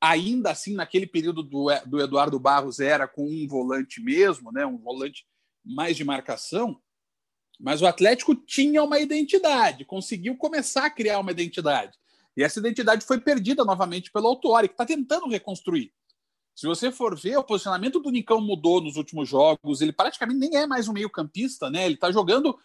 ainda 0.00 0.52
assim, 0.52 0.74
naquele 0.74 1.04
período 1.04 1.42
do, 1.42 1.66
do 1.84 2.00
Eduardo 2.00 2.38
Barros, 2.38 2.78
era 2.78 3.08
com 3.08 3.26
um 3.26 3.44
volante 3.48 4.00
mesmo, 4.00 4.52
né? 4.52 4.64
um 4.64 4.78
volante 4.78 5.26
mais 5.64 5.96
de 5.96 6.04
marcação. 6.04 6.80
Mas 7.58 7.82
o 7.82 7.86
Atlético 7.86 8.36
tinha 8.36 8.84
uma 8.84 9.00
identidade, 9.00 9.84
conseguiu 9.84 10.36
começar 10.36 10.86
a 10.86 10.90
criar 10.90 11.18
uma 11.18 11.32
identidade. 11.32 11.98
E 12.36 12.44
essa 12.44 12.60
identidade 12.60 13.04
foi 13.04 13.18
perdida 13.18 13.64
novamente 13.64 14.12
pelo 14.12 14.28
Autori, 14.28 14.68
que 14.68 14.74
está 14.74 14.86
tentando 14.86 15.26
reconstruir. 15.26 15.92
Se 16.54 16.68
você 16.68 16.92
for 16.92 17.18
ver, 17.18 17.36
o 17.36 17.42
posicionamento 17.42 17.98
do 17.98 18.12
Nicão 18.12 18.40
mudou 18.40 18.80
nos 18.80 18.96
últimos 18.96 19.28
jogos. 19.28 19.80
Ele 19.80 19.92
praticamente 19.92 20.38
nem 20.38 20.56
é 20.56 20.66
mais 20.68 20.86
um 20.86 20.92
meio-campista, 20.92 21.68
né? 21.68 21.84
Ele 21.84 21.94
está 21.94 22.12
jogando 22.12 22.56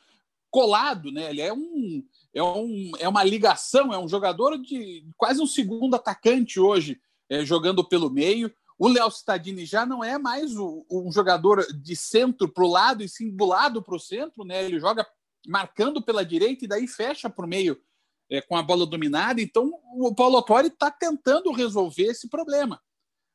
colado, 0.52 1.12
né? 1.12 1.30
Ele 1.30 1.42
é 1.42 1.54
um, 1.54 2.04
é 2.34 2.44
um 2.44 2.92
é 3.00 3.08
uma 3.08 3.24
ligação, 3.24 3.94
é 3.94 3.98
um 3.98 4.08
jogador 4.08 4.58
de 4.58 5.08
quase 5.18 5.42
um 5.42 5.48
segundo 5.48 5.96
atacante 5.96 6.60
hoje, 6.60 7.02
é, 7.30 7.44
jogando 7.44 7.84
pelo 7.84 8.10
meio. 8.10 8.54
O 8.78 8.88
Léo 8.88 9.10
Cittadini 9.10 9.66
já 9.66 9.86
não 9.86 10.04
é 10.04 10.18
mais 10.18 10.56
o, 10.58 10.86
um 10.92 11.12
jogador 11.12 11.66
de 11.74 11.96
centro 11.96 12.50
para 12.50 12.64
o 12.64 12.70
lado, 12.70 13.04
e 13.04 13.10
sim 13.10 13.36
do 13.36 13.46
lado 13.46 13.82
para 13.82 13.96
o 13.96 14.00
centro, 14.00 14.44
né? 14.44 14.64
Ele 14.64 14.80
joga 14.80 15.08
marcando 15.48 16.02
pela 16.02 16.26
direita 16.26 16.66
e 16.66 16.68
daí 16.68 16.88
fecha 16.88 17.30
por 17.30 17.48
meio 17.48 17.82
é, 18.30 18.42
com 18.42 18.56
a 18.56 18.64
bola 18.64 18.86
dominada. 18.86 19.42
Então, 19.42 19.72
o 19.96 20.14
Paulo 20.14 20.38
Autori 20.38 20.68
está 20.68 20.92
tentando 20.92 21.52
resolver 21.52 22.04
esse 22.04 22.30
problema. 22.30 22.82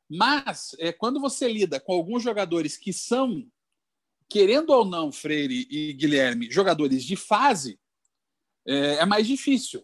Mas, 0.09 0.75
é, 0.79 0.91
quando 0.91 1.19
você 1.19 1.47
lida 1.47 1.79
com 1.79 1.93
alguns 1.93 2.23
jogadores 2.23 2.77
que 2.77 2.93
são, 2.93 3.45
querendo 4.29 4.69
ou 4.71 4.85
não, 4.85 5.11
Freire 5.11 5.67
e 5.69 5.93
Guilherme, 5.93 6.51
jogadores 6.51 7.03
de 7.03 7.15
fase, 7.15 7.79
é, 8.65 8.95
é 8.95 9.05
mais 9.05 9.25
difícil. 9.25 9.83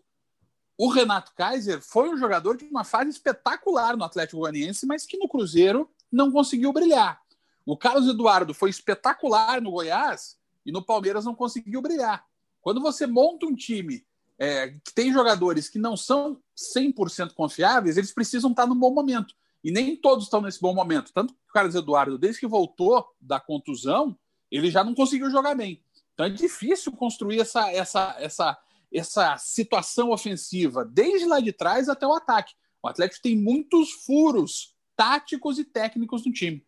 O 0.78 0.90
Renato 0.90 1.34
Kaiser 1.36 1.82
foi 1.82 2.10
um 2.10 2.18
jogador 2.18 2.58
de 2.58 2.66
uma 2.66 2.84
fase 2.84 3.10
espetacular 3.10 3.96
no 3.96 4.04
Atlético 4.04 4.40
Goianiense, 4.40 4.86
mas 4.86 5.06
que 5.06 5.18
no 5.18 5.30
Cruzeiro 5.30 5.90
não 6.12 6.32
conseguiu 6.32 6.74
brilhar. 6.74 7.22
O 7.66 7.78
Carlos 7.78 8.08
Eduardo 8.08 8.54
foi 8.54 8.70
espetacular 8.70 9.62
no 9.62 9.72
Goiás 9.72 10.38
e 10.66 10.72
no 10.72 10.84
Palmeiras 10.84 11.26
não 11.26 11.36
conseguiu 11.36 11.82
brilhar. 11.82 12.26
Quando 12.62 12.82
você 12.82 13.06
monta 13.06 13.46
um 13.46 13.56
time 13.56 14.06
é, 14.38 14.70
que 14.84 14.94
tem 14.94 15.14
jogadores 15.14 15.70
que 15.70 15.80
não 15.80 15.96
são 15.96 16.42
100% 16.76 17.34
confiáveis, 17.34 17.98
eles 17.98 18.14
precisam 18.14 18.52
estar 18.52 18.66
no 18.66 18.76
bom 18.76 18.94
momento. 18.94 19.36
E 19.64 19.72
nem 19.72 19.96
todos 19.96 20.26
estão 20.26 20.42
nesse 20.42 20.60
bom 20.60 20.74
momento. 20.74 21.14
Tanto 21.14 21.34
que 21.34 21.40
o 21.50 21.54
Carlos 21.54 21.76
Eduardo, 21.76 22.18
desde 22.18 22.42
que 22.42 22.48
voltou 22.48 23.06
da 23.22 23.40
contusão, 23.40 24.18
ele 24.58 24.70
já 24.70 24.84
não 24.84 24.94
conseguiu 24.94 25.30
jogar 25.32 25.56
bem. 25.56 25.84
Então 26.14 26.26
é 26.26 26.30
difícil 26.30 26.92
construir 26.92 27.40
essa, 27.40 27.72
essa, 27.72 28.16
essa, 28.20 28.58
essa 28.94 29.38
situação 29.38 30.12
ofensiva, 30.12 30.86
desde 30.86 31.26
lá 31.26 31.40
de 31.40 31.52
trás 31.52 31.90
até 31.90 32.06
o 32.06 32.14
ataque. 32.14 32.54
O 32.82 32.88
Atlético 32.88 33.24
tem 33.24 33.36
muitos 33.36 33.92
furos 34.06 34.76
táticos 34.96 35.58
e 35.58 35.64
técnicos 35.64 36.26
no 36.26 36.32
time. 36.32 36.64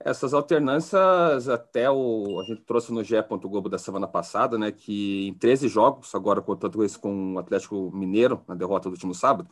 Essas 0.00 0.32
alternâncias, 0.32 1.48
até 1.48 1.90
o, 1.90 2.40
a 2.40 2.44
gente 2.44 2.62
trouxe 2.62 2.92
no 2.92 3.02
GE. 3.02 3.16
Globo 3.42 3.68
da 3.68 3.78
semana 3.78 4.06
passada, 4.06 4.56
né, 4.56 4.70
que 4.70 5.26
em 5.26 5.34
13 5.34 5.68
jogos, 5.68 6.14
agora 6.14 6.40
contando 6.40 6.84
esse 6.84 6.98
com 6.98 7.34
o 7.34 7.38
Atlético 7.38 7.90
Mineiro, 7.92 8.42
na 8.46 8.54
derrota 8.54 8.88
do 8.88 8.92
último 8.92 9.12
sábado, 9.12 9.50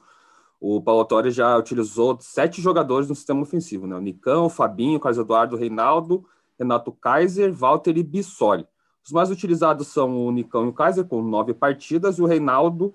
o 0.60 0.80
Paulo 0.80 1.04
Torre 1.04 1.30
já 1.30 1.56
utilizou 1.58 2.16
sete 2.20 2.62
jogadores 2.62 3.08
no 3.08 3.14
sistema 3.14 3.42
ofensivo, 3.42 3.86
né, 3.86 3.96
o 3.96 4.00
Nicão, 4.00 4.46
o 4.46 4.48
Fabinho, 4.48 4.96
o 4.96 5.00
Carlos 5.00 5.18
Eduardo, 5.18 5.56
o 5.56 5.58
Reinaldo, 5.58 6.24
Renato 6.58 6.92
Kaiser, 6.92 7.52
Walter 7.52 7.96
e 7.96 8.02
Bissoli. 8.02 8.66
Os 9.04 9.12
mais 9.12 9.30
utilizados 9.30 9.88
são 9.88 10.26
o 10.26 10.32
Nicão 10.32 10.66
e 10.66 10.68
o 10.68 10.72
Kaiser, 10.72 11.04
com 11.04 11.22
nove 11.22 11.54
partidas, 11.54 12.18
e 12.18 12.22
o 12.22 12.26
Reinaldo 12.26 12.94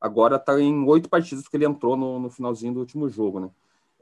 agora 0.00 0.36
está 0.36 0.58
em 0.58 0.84
oito 0.84 1.08
partidas, 1.08 1.44
porque 1.44 1.56
ele 1.56 1.66
entrou 1.66 1.96
no, 1.96 2.18
no 2.18 2.30
finalzinho 2.30 2.72
do 2.72 2.80
último 2.80 3.08
jogo, 3.08 3.40
né. 3.40 3.50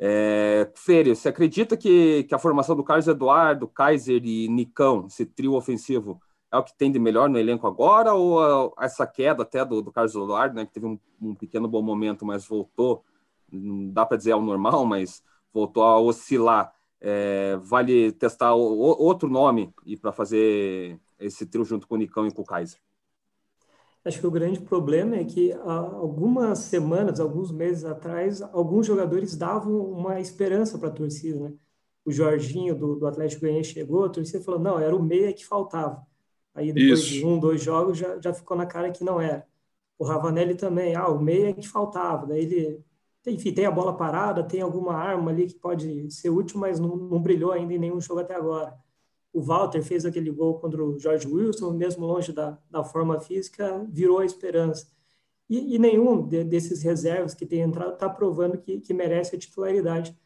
É, 0.00 0.70
você 0.76 1.28
acredita 1.28 1.76
que, 1.76 2.22
que 2.22 2.32
a 2.32 2.38
formação 2.38 2.76
do 2.76 2.84
Carlos 2.84 3.08
Eduardo, 3.08 3.66
Kaiser 3.66 4.24
e 4.24 4.46
Nicão, 4.46 5.06
esse 5.08 5.26
trio 5.26 5.54
ofensivo, 5.54 6.20
é 6.52 6.56
o 6.56 6.62
que 6.62 6.72
tem 6.76 6.90
de 6.90 7.00
melhor 7.00 7.28
no 7.28 7.36
elenco 7.36 7.66
agora? 7.66 8.14
Ou 8.14 8.72
essa 8.78 9.06
queda 9.06 9.42
até 9.42 9.64
do, 9.64 9.82
do 9.82 9.90
Carlos 9.90 10.14
Eduardo, 10.14 10.54
né, 10.54 10.66
que 10.66 10.72
teve 10.72 10.86
um, 10.86 10.98
um, 11.20 11.34
pequeno 11.34 11.66
bom 11.66 11.82
momento, 11.82 12.24
mas 12.24 12.46
voltou, 12.46 13.04
não 13.50 13.90
dá 13.90 14.06
para 14.06 14.16
dizer 14.16 14.32
ao 14.32 14.40
normal, 14.40 14.86
mas 14.86 15.22
voltou 15.52 15.82
a 15.82 15.98
oscilar. 15.98 16.72
É, 17.00 17.56
vale 17.58 18.12
testar 18.12 18.54
o, 18.54 18.60
outro 18.60 19.28
nome 19.28 19.72
e 19.86 19.96
para 19.96 20.12
fazer 20.12 20.98
esse 21.18 21.46
trio 21.46 21.64
junto 21.64 21.86
com 21.86 21.94
o 21.94 21.98
Nicão 21.98 22.26
e 22.26 22.32
com 22.32 22.42
o 22.42 22.44
Kaiser? 22.44 22.80
Acho 24.04 24.20
que 24.20 24.26
o 24.26 24.30
grande 24.30 24.60
problema 24.60 25.16
é 25.16 25.24
que 25.24 25.52
há 25.52 25.74
algumas 25.74 26.60
semanas, 26.60 27.20
alguns 27.20 27.52
meses 27.52 27.84
atrás, 27.84 28.40
alguns 28.40 28.86
jogadores 28.86 29.36
davam 29.36 29.76
uma 29.90 30.20
esperança 30.20 30.78
para 30.78 30.88
a 30.88 30.92
torcida, 30.92 31.38
né? 31.50 31.54
O 32.04 32.10
Jorginho 32.10 32.74
do, 32.74 32.96
do 32.96 33.06
Atlético 33.06 33.42
Goianiense 33.42 33.72
chegou, 33.74 34.04
a 34.04 34.08
torcida 34.08 34.42
falou, 34.42 34.60
não, 34.60 34.78
era 34.78 34.96
o 34.96 35.02
meia 35.02 35.32
que 35.32 35.44
faltava. 35.44 36.06
Aí 36.54 36.72
depois 36.72 37.00
Isso. 37.00 37.10
de 37.14 37.26
um, 37.26 37.38
dois 37.38 37.62
jogos, 37.62 37.98
já, 37.98 38.18
já 38.20 38.32
ficou 38.32 38.56
na 38.56 38.66
cara 38.66 38.90
que 38.90 39.04
não 39.04 39.20
era. 39.20 39.46
O 39.98 40.04
Ravanelli 40.04 40.54
também, 40.54 40.94
ah, 40.94 41.08
o 41.08 41.20
meia 41.20 41.52
que 41.54 41.68
faltava. 41.68 42.26
Daí 42.26 42.40
ele, 42.44 42.84
enfim, 43.26 43.52
tem 43.52 43.66
a 43.66 43.70
bola 43.70 43.96
parada, 43.96 44.42
tem 44.42 44.60
alguma 44.60 44.94
arma 44.94 45.30
ali 45.30 45.46
que 45.46 45.54
pode 45.54 46.10
ser 46.10 46.30
útil, 46.30 46.58
mas 46.58 46.80
não, 46.80 46.96
não 46.96 47.20
brilhou 47.20 47.52
ainda 47.52 47.75
em 47.75 47.78
nenhum 47.78 48.00
jogo 48.00 48.20
até 48.20 48.34
agora 48.34 48.78
o 49.32 49.40
Walter 49.40 49.82
fez 49.82 50.04
aquele 50.04 50.30
gol 50.30 50.58
contra 50.58 50.82
o 50.82 50.98
George 50.98 51.26
Wilson, 51.26 51.72
mesmo 51.72 52.06
longe 52.06 52.32
da, 52.32 52.58
da 52.70 52.82
forma 52.82 53.20
física, 53.20 53.87
virou 53.90 54.18
a 54.18 54.25
esperança. 54.25 54.88
E, 55.48 55.76
e 55.76 55.78
nenhum 55.78 56.26
de, 56.26 56.44
desses 56.44 56.82
reservas 56.82 57.34
que 57.34 57.46
tem 57.46 57.60
entrado 57.60 57.94
está 57.94 58.08
provando 58.08 58.58
que, 58.58 58.80
que, 58.80 58.92
merece 58.92 59.37
a 59.37 59.38
titularidade. 59.38 60.16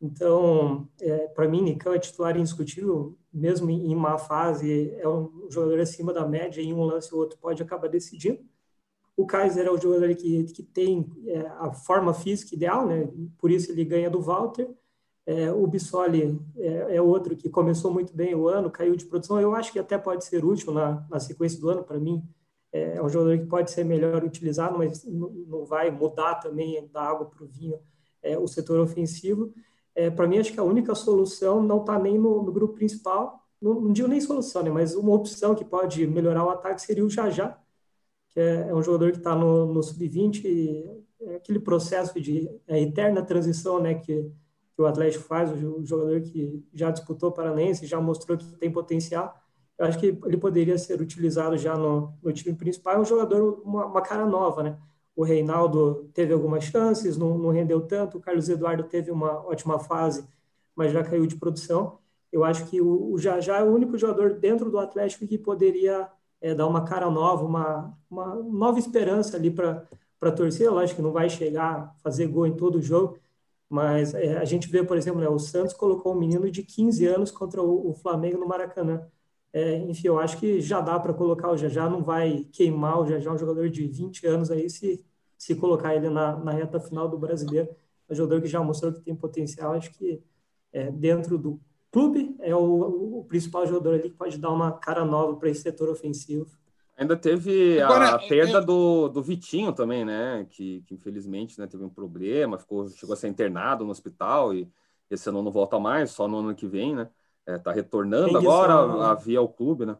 Então, 0.00 0.88
é, 1.00 1.28
para 1.28 1.46
mim, 1.48 1.62
Nicão 1.62 1.92
é 1.92 1.98
titular 1.98 2.36
indiscutível, 2.36 3.16
mesmo 3.32 3.70
em, 3.70 3.92
em 3.92 3.94
má 3.94 4.18
fase, 4.18 4.90
é 4.96 5.08
um 5.08 5.46
jogador 5.50 5.78
acima 5.80 6.12
da 6.12 6.26
média, 6.26 6.60
em 6.60 6.72
um 6.72 6.82
lance 6.82 7.14
ou 7.14 7.20
outro 7.20 7.38
pode 7.38 7.62
acabar 7.62 7.88
decidindo. 7.88 8.40
O 9.16 9.26
Kaiser 9.26 9.66
é 9.66 9.70
o 9.70 9.80
jogador 9.80 10.14
que, 10.14 10.44
que 10.44 10.62
tem 10.62 11.10
é, 11.26 11.40
a 11.58 11.72
forma 11.72 12.14
física 12.14 12.54
ideal, 12.54 12.86
né? 12.86 13.08
por 13.38 13.50
isso 13.50 13.70
ele 13.70 13.84
ganha 13.84 14.08
do 14.08 14.20
Walter 14.20 14.68
é, 15.24 15.52
o 15.52 15.66
Bissoli 15.66 16.40
é, 16.56 16.96
é, 16.96 17.02
outro 17.02 17.36
que 17.36 17.48
começou 17.48 17.92
muito 17.92 18.14
bem 18.14 18.34
o 18.34 18.48
ano, 18.48 18.70
caiu 18.70 18.96
de 18.96 19.04
produção. 19.04 19.40
Eu 19.40 19.54
acho 19.54 19.72
que 19.72 19.78
até 19.78 19.96
pode 19.96 20.24
ser 20.24 20.44
útil 20.44 20.72
na, 20.72 21.06
na 21.08 21.20
sequência 21.20 21.60
do 21.60 21.68
ano, 21.70 21.84
para 21.84 21.98
mim. 21.98 22.22
É, 22.72 22.96
é, 22.96 23.02
um 23.02 23.08
jogador 23.08 23.38
que 23.38 23.46
pode 23.46 23.70
ser 23.70 23.84
melhor 23.84 24.24
utilizado, 24.24 24.76
mas 24.76 25.04
não, 25.04 25.30
não 25.30 25.64
vai 25.64 25.90
mudar 25.90 26.36
também 26.36 26.88
da 26.88 27.02
água 27.02 27.26
para 27.26 27.44
o 27.44 27.46
vinho 27.46 27.78
é, 28.22 28.36
o 28.38 28.48
setor 28.48 28.80
ofensivo. 28.80 29.52
É, 29.94 30.10
para 30.10 30.26
mim, 30.26 30.38
acho 30.38 30.52
que 30.52 30.60
a 30.60 30.64
única 30.64 30.94
solução 30.94 31.62
não 31.62 31.80
está 31.80 31.98
nem 31.98 32.18
no, 32.18 32.42
no, 32.42 32.52
grupo 32.52 32.74
principal. 32.74 33.40
Não, 33.60 33.80
não, 33.80 33.92
digo 33.92 34.08
nem 34.08 34.20
solução, 34.20 34.62
né, 34.62 34.70
mas 34.70 34.94
uma 34.94 35.14
opção 35.14 35.54
que 35.54 35.64
pode 35.64 36.04
melhorar 36.06 36.44
o 36.44 36.50
ataque 36.50 36.82
seria 36.82 37.04
o 37.04 37.10
Jajá, 37.10 37.56
que 38.32 38.40
é, 38.40 38.68
é 38.68 38.74
um 38.74 38.82
jogador 38.82 39.12
que 39.12 39.18
está 39.18 39.34
no, 39.34 39.72
no 39.72 39.82
sub-20, 39.82 41.02
é 41.20 41.36
aquele 41.36 41.60
processo 41.60 42.20
de 42.20 42.50
eterna 42.68 43.22
transição 43.22 43.80
né, 43.80 43.94
que 43.94 44.32
que 44.74 44.82
o 44.82 44.86
Atlético 44.86 45.24
faz, 45.24 45.50
o 45.52 45.84
jogador 45.84 46.20
que 46.22 46.64
já 46.72 46.90
disputou 46.90 47.30
Paranense, 47.30 47.86
já 47.86 48.00
mostrou 48.00 48.36
que 48.38 48.44
tem 48.56 48.70
potencial. 48.70 49.34
Eu 49.78 49.86
acho 49.86 49.98
que 49.98 50.18
ele 50.24 50.36
poderia 50.36 50.78
ser 50.78 51.00
utilizado 51.00 51.56
já 51.58 51.76
no, 51.76 52.14
no 52.22 52.32
time 52.32 52.56
principal. 52.56 52.94
É 52.94 53.00
um 53.00 53.04
jogador, 53.04 53.62
uma, 53.64 53.86
uma, 53.86 54.00
cara 54.02 54.24
nova, 54.26 54.62
né? 54.62 54.78
O 55.14 55.24
Reinaldo 55.24 56.10
teve 56.14 56.32
algumas 56.32 56.64
chances, 56.64 57.16
não, 57.16 57.36
não 57.36 57.50
rendeu 57.50 57.82
tanto. 57.82 58.16
O 58.16 58.20
Carlos 58.20 58.48
Eduardo 58.48 58.84
teve 58.84 59.10
uma 59.10 59.46
ótima 59.46 59.78
fase, 59.78 60.26
mas 60.74 60.92
já 60.92 61.02
caiu 61.02 61.26
de 61.26 61.36
produção. 61.36 61.98
Eu 62.30 62.44
acho 62.44 62.66
que 62.66 62.80
o, 62.80 63.12
o 63.12 63.18
Jajá 63.18 63.58
é 63.58 63.62
o 63.62 63.72
único 63.72 63.98
jogador 63.98 64.34
dentro 64.38 64.70
do 64.70 64.78
Atlético 64.78 65.26
que 65.26 65.36
poderia 65.36 66.08
é, 66.42 66.54
dar 66.54 66.66
uma 66.66 66.84
cara 66.84 67.08
nova, 67.10 67.44
uma, 67.44 67.96
uma 68.10 68.34
nova 68.36 68.78
esperança 68.78 69.36
ali 69.36 69.50
para 69.50 69.86
a 70.20 70.30
torcida. 70.32 70.70
Lógico 70.70 70.96
que 70.96 71.02
não 71.02 71.12
vai 71.12 71.30
chegar 71.30 71.94
fazer 72.02 72.26
gol 72.26 72.46
em 72.46 72.56
todo 72.56 72.76
o 72.78 72.82
jogo, 72.82 73.18
mas 73.68 74.14
é, 74.14 74.38
a 74.38 74.44
gente 74.44 74.68
vê, 74.68 74.84
por 74.84 74.96
exemplo, 74.96 75.20
né, 75.20 75.28
o 75.28 75.38
Santos 75.38 75.74
colocou 75.74 76.14
um 76.14 76.18
menino 76.18 76.50
de 76.50 76.62
15 76.62 77.06
anos 77.06 77.30
contra 77.30 77.62
o, 77.62 77.90
o 77.90 77.94
Flamengo 77.94 78.38
no 78.38 78.46
Maracanã. 78.48 79.06
É, 79.52 79.78
enfim, 79.78 80.08
eu 80.08 80.18
acho 80.18 80.38
que 80.38 80.60
já 80.60 80.80
dá 80.80 80.98
para 80.98 81.14
colocar 81.14 81.50
o 81.50 81.56
Jajá, 81.56 81.88
não 81.88 82.02
vai 82.02 82.44
queimar 82.52 83.00
o 83.00 83.06
Jajá, 83.06 83.32
um 83.32 83.38
jogador 83.38 83.68
de 83.70 83.86
20 83.86 84.26
anos 84.26 84.50
aí, 84.50 84.68
se, 84.70 85.04
se 85.38 85.54
colocar 85.54 85.94
ele 85.94 86.08
na, 86.10 86.36
na 86.36 86.52
reta 86.52 86.80
final 86.80 87.08
do 87.08 87.18
brasileiro. 87.18 87.68
É 88.08 88.12
um 88.12 88.16
jogador 88.16 88.42
que 88.42 88.48
já 88.48 88.62
mostrou 88.62 88.92
que 88.92 89.00
tem 89.00 89.14
potencial, 89.14 89.72
acho 89.72 89.92
que 89.92 90.22
é, 90.72 90.90
dentro 90.90 91.38
do 91.38 91.60
clube 91.92 92.34
é 92.40 92.56
o, 92.56 93.18
o 93.18 93.24
principal 93.28 93.66
jogador 93.66 93.94
ali 93.94 94.10
que 94.10 94.16
pode 94.16 94.38
dar 94.38 94.50
uma 94.50 94.72
cara 94.72 95.04
nova 95.04 95.36
para 95.36 95.50
esse 95.50 95.60
setor 95.60 95.90
ofensivo. 95.90 96.50
Ainda 96.96 97.16
teve 97.16 97.80
Agora, 97.80 98.10
a 98.10 98.18
perda 98.18 98.58
eu... 98.58 98.64
do, 98.64 99.08
do 99.08 99.22
Vitinho 99.22 99.72
também, 99.72 100.04
né? 100.04 100.46
Que, 100.50 100.82
que 100.86 100.94
infelizmente 100.94 101.58
né, 101.58 101.66
teve 101.66 101.84
um 101.84 101.88
problema, 101.88 102.58
ficou, 102.58 102.88
chegou 102.88 103.12
a 103.12 103.16
ser 103.16 103.28
internado 103.28 103.84
no 103.84 103.90
hospital 103.90 104.54
e 104.54 104.68
esse 105.10 105.28
ano 105.28 105.42
não 105.42 105.52
volta 105.52 105.78
mais, 105.78 106.10
só 106.10 106.26
no 106.26 106.38
ano 106.38 106.54
que 106.54 106.66
vem, 106.66 106.94
né? 106.94 107.08
É, 107.44 107.58
tá 107.58 107.72
retornando 107.72 108.38
agora 108.38 108.72
a, 108.72 109.10
a 109.10 109.14
via 109.14 109.38
ao 109.38 109.48
clube, 109.48 109.84
né? 109.84 109.96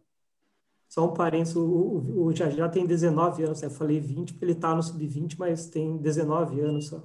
Só 0.88 1.06
um 1.06 1.14
parênteses, 1.14 1.56
o, 1.56 1.62
o, 1.62 2.26
o 2.26 2.36
Jajá 2.36 2.68
tem 2.68 2.86
19 2.86 3.44
anos, 3.44 3.62
né? 3.62 3.66
eu 3.66 3.70
falei 3.70 3.98
20 3.98 4.32
porque 4.32 4.44
ele 4.44 4.54
tá 4.54 4.74
no 4.74 4.82
sub-20, 4.82 5.36
mas 5.38 5.66
tem 5.66 5.96
19 5.96 6.60
anos 6.60 6.88
só. 6.88 7.02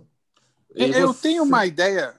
Eu 0.76 1.08
você... 1.08 1.30
tenho 1.30 1.44
uma 1.44 1.66
ideia, 1.66 2.14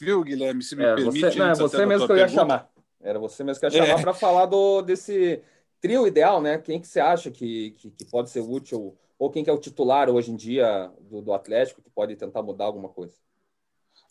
viu, 0.00 0.22
Guilherme, 0.22 0.62
se 0.62 0.74
me 0.74 0.84
é, 0.84 0.94
permite. 0.94 1.20
Você, 1.20 1.38
não, 1.38 1.46
é 1.46 1.54
você 1.54 1.86
mesmo 1.86 2.06
que 2.06 2.12
eu 2.12 2.16
ia 2.16 2.26
pergunta. 2.26 2.40
chamar. 2.40 2.70
Era 3.00 3.18
você 3.18 3.44
mesmo 3.44 3.60
que 3.60 3.66
eu 3.66 3.70
ia 3.70 3.86
chamar 3.86 4.00
é. 4.00 4.02
para 4.02 4.14
falar 4.14 4.46
do, 4.46 4.82
desse 4.82 5.42
trio 5.80 6.06
ideal, 6.06 6.40
né? 6.40 6.58
Quem 6.58 6.80
que 6.80 6.88
você 6.88 7.00
acha 7.00 7.30
que, 7.30 7.72
que, 7.72 7.90
que, 7.90 8.04
pode 8.04 8.30
ser 8.30 8.40
útil? 8.40 8.96
Ou 9.18 9.30
quem 9.30 9.44
que 9.44 9.50
é 9.50 9.52
o 9.52 9.60
titular 9.60 10.10
hoje 10.10 10.30
em 10.30 10.36
dia 10.36 10.90
do, 11.00 11.22
do 11.22 11.32
Atlético 11.32 11.82
que 11.82 11.90
pode 11.90 12.16
tentar 12.16 12.42
mudar 12.42 12.64
alguma 12.64 12.88
coisa? 12.88 13.14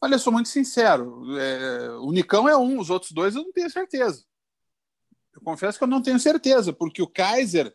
Olha, 0.02 0.16
eu 0.16 0.20
sou 0.20 0.34
muito 0.34 0.50
sincero. 0.50 1.24
É, 1.38 1.90
o 2.00 2.12
Nicão 2.12 2.48
é 2.48 2.56
um, 2.58 2.80
os 2.80 2.90
outros 2.90 3.12
dois 3.12 3.36
eu 3.36 3.44
não 3.44 3.52
tenho 3.52 3.70
certeza. 3.70 4.24
Eu 5.34 5.42
confesso 5.42 5.78
que 5.78 5.84
eu 5.84 5.88
não 5.88 6.02
tenho 6.02 6.20
certeza, 6.20 6.72
porque 6.72 7.02
o 7.02 7.08
Kaiser 7.08 7.74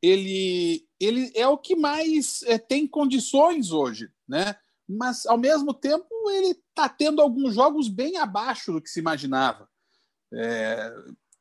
ele, 0.00 0.86
ele 1.00 1.32
é 1.34 1.46
o 1.48 1.58
que 1.58 1.74
mais 1.74 2.42
é, 2.44 2.58
tem 2.58 2.86
condições 2.86 3.72
hoje, 3.72 4.10
né? 4.26 4.56
Mas 4.88 5.26
ao 5.26 5.36
mesmo 5.36 5.74
tempo 5.74 6.08
ele 6.30 6.52
está 6.52 6.88
tendo 6.88 7.20
alguns 7.20 7.54
jogos 7.54 7.88
bem 7.88 8.16
abaixo 8.16 8.72
do 8.72 8.80
que 8.80 8.88
se 8.88 9.00
imaginava. 9.00 9.68
É, 10.32 10.92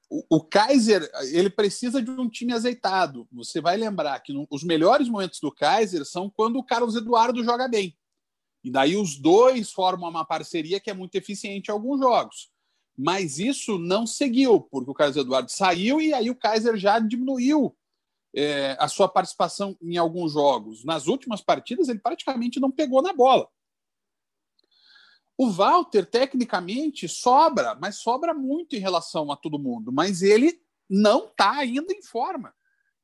o, 0.10 0.44
Kaiser 0.44 1.10
ele 1.32 1.50
precisa 1.50 2.02
de 2.02 2.10
um 2.12 2.30
time 2.30 2.54
azeitado. 2.54 3.28
Você 3.32 3.62
vai 3.62 3.78
lembrar 3.78 4.20
que 4.20 4.34
no, 4.34 4.48
os 4.50 4.64
melhores 4.64 5.08
momentos 5.08 5.40
do 5.40 5.52
Kaiser 5.52 6.06
são 6.06 6.30
quando 6.30 6.58
o 6.58 6.64
Carlos 6.64 6.96
Eduardo 6.96 7.44
joga 7.44 7.68
bem. 7.68 7.98
E 8.64 8.72
daí 8.72 8.98
os 8.98 9.18
dois 9.18 9.72
formam 9.72 10.10
uma 10.10 10.26
parceria 10.26 10.80
que 10.80 10.90
é 10.90 10.94
muito 10.94 11.16
eficiente 11.16 11.70
em 11.70 11.72
alguns 11.72 12.00
jogos. 12.00 12.50
Mas 12.98 13.38
isso 13.38 13.78
não 13.78 14.08
seguiu, 14.08 14.60
porque 14.60 14.90
o 14.90 14.94
Carlos 14.94 15.18
Eduardo 15.18 15.52
saiu 15.52 16.02
e 16.02 16.14
aí 16.14 16.30
o 16.30 16.36
Kaiser 16.36 16.76
já 16.78 17.00
diminuiu 17.00 17.77
é, 18.38 18.78
a 18.80 18.88
sua 18.88 19.10
participação 19.10 19.76
em 19.82 19.98
alguns 19.98 20.34
jogos. 20.34 20.86
Nas 20.86 21.08
últimas 21.08 21.42
partidas, 21.42 21.90
ele 21.90 21.98
praticamente 21.98 22.60
não 22.60 22.70
pegou 22.70 23.02
na 23.02 23.12
bola. 23.12 23.50
O 25.36 25.50
Walter, 25.50 26.06
tecnicamente, 26.06 27.08
sobra, 27.08 27.74
mas 27.82 27.98
sobra 27.98 28.36
muito 28.36 28.76
em 28.76 28.80
relação 28.80 29.32
a 29.32 29.36
todo 29.36 29.58
mundo. 29.58 29.92
Mas 29.92 30.22
ele 30.22 30.62
não 30.88 31.26
está 31.26 31.58
ainda 31.58 31.92
em 31.92 32.04
forma. 32.04 32.54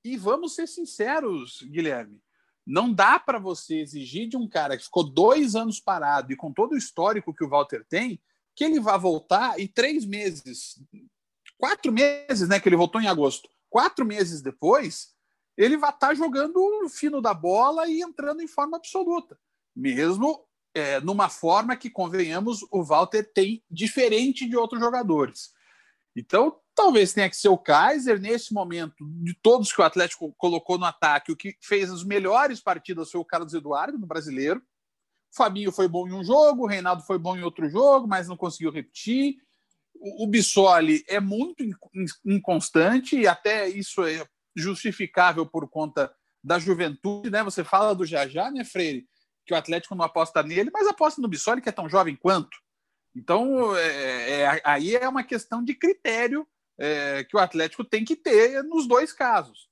E 0.03 0.15
vamos 0.15 0.53
ser 0.53 0.67
sinceros, 0.67 1.63
Guilherme. 1.63 2.21
Não 2.65 2.93
dá 2.93 3.19
para 3.19 3.39
você 3.39 3.79
exigir 3.79 4.29
de 4.29 4.37
um 4.37 4.47
cara 4.47 4.77
que 4.77 4.83
ficou 4.83 5.03
dois 5.03 5.55
anos 5.55 5.79
parado 5.79 6.31
e 6.31 6.35
com 6.35 6.53
todo 6.53 6.73
o 6.73 6.77
histórico 6.77 7.33
que 7.33 7.43
o 7.43 7.49
Walter 7.49 7.83
tem, 7.89 8.21
que 8.55 8.63
ele 8.63 8.79
vá 8.79 8.97
voltar 8.97 9.59
e 9.59 9.67
três 9.67 10.05
meses, 10.05 10.79
quatro 11.57 11.91
meses, 11.91 12.47
né? 12.47 12.59
Que 12.59 12.69
ele 12.69 12.75
voltou 12.75 13.01
em 13.01 13.07
agosto, 13.07 13.49
quatro 13.67 14.05
meses 14.05 14.41
depois, 14.41 15.12
ele 15.57 15.77
vai 15.77 15.91
estar 15.91 16.09
tá 16.09 16.13
jogando 16.13 16.57
o 16.57 16.89
fino 16.89 17.21
da 17.21 17.33
bola 17.33 17.87
e 17.87 18.01
entrando 18.01 18.41
em 18.41 18.47
forma 18.47 18.77
absoluta. 18.77 19.39
Mesmo 19.75 20.45
é, 20.73 20.99
numa 20.99 21.29
forma 21.29 21.75
que, 21.75 21.89
convenhamos, 21.89 22.65
o 22.71 22.83
Walter 22.83 23.31
tem 23.33 23.63
diferente 23.69 24.47
de 24.47 24.57
outros 24.57 24.81
jogadores. 24.81 25.51
Então, 26.15 26.59
talvez 26.75 27.13
tenha 27.13 27.29
que 27.29 27.37
ser 27.37 27.49
o 27.49 27.57
Kaiser, 27.57 28.19
nesse 28.19 28.53
momento, 28.53 29.05
de 29.23 29.33
todos 29.35 29.71
que 29.71 29.81
o 29.81 29.83
Atlético 29.83 30.33
colocou 30.37 30.77
no 30.77 30.85
ataque, 30.85 31.31
o 31.31 31.35
que 31.35 31.55
fez 31.61 31.91
as 31.91 32.03
melhores 32.03 32.59
partidas 32.59 33.11
foi 33.11 33.21
o 33.21 33.25
Carlos 33.25 33.53
Eduardo, 33.53 33.97
no 33.97 34.07
brasileiro. 34.07 34.59
O 35.31 35.35
Fabinho 35.35 35.71
foi 35.71 35.87
bom 35.87 36.07
em 36.07 36.13
um 36.13 36.23
jogo, 36.23 36.63
o 36.63 36.67
Reinaldo 36.67 37.03
foi 37.03 37.17
bom 37.17 37.35
em 37.35 37.43
outro 37.43 37.69
jogo, 37.69 38.07
mas 38.07 38.27
não 38.27 38.37
conseguiu 38.37 38.71
repetir. 38.71 39.37
O, 39.95 40.25
o 40.25 40.27
Bissoli 40.27 41.03
é 41.07 41.19
muito 41.19 41.63
inconstante, 42.25 43.17
e 43.17 43.27
até 43.27 43.67
isso 43.67 44.03
é 44.03 44.25
justificável 44.55 45.45
por 45.45 45.69
conta 45.69 46.13
da 46.43 46.59
juventude, 46.59 47.29
né? 47.29 47.43
Você 47.43 47.63
fala 47.63 47.95
do 47.95 48.05
Jajá, 48.05 48.51
né, 48.51 48.63
Freire? 48.63 49.07
que 49.45 49.53
o 49.53 49.57
Atlético 49.57 49.95
não 49.95 50.05
aposta 50.05 50.41
nele, 50.41 50.69
mas 50.73 50.87
aposta 50.87 51.21
no 51.21 51.27
Bissoli, 51.27 51.61
que 51.61 51.69
é 51.69 51.71
tão 51.71 51.89
jovem 51.89 52.15
quanto. 52.15 52.57
Então, 53.15 53.75
é, 53.75 54.41
é, 54.41 54.61
aí 54.63 54.95
é 54.95 55.07
uma 55.07 55.23
questão 55.23 55.63
de 55.63 55.75
critério 55.75 56.47
é, 56.79 57.23
que 57.23 57.35
o 57.35 57.39
Atlético 57.39 57.83
tem 57.83 58.03
que 58.03 58.15
ter 58.15 58.63
nos 58.63 58.87
dois 58.87 59.13
casos. 59.13 59.69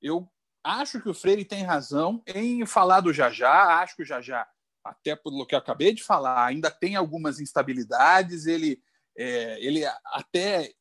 Eu 0.00 0.28
acho 0.62 1.00
que 1.00 1.08
o 1.08 1.14
Freire 1.14 1.44
tem 1.44 1.62
razão 1.62 2.22
em 2.26 2.66
falar 2.66 3.00
do 3.00 3.12
Jajá, 3.12 3.80
acho 3.80 3.96
que 3.96 4.02
o 4.02 4.06
Jajá, 4.06 4.46
até 4.84 5.16
pelo 5.16 5.46
que 5.46 5.54
eu 5.54 5.58
acabei 5.58 5.94
de 5.94 6.02
falar, 6.02 6.44
ainda 6.44 6.70
tem 6.70 6.96
algumas 6.96 7.40
instabilidades, 7.40 8.46
ele, 8.46 8.82
é, 9.16 9.64
ele 9.64 9.84
até 10.06 10.72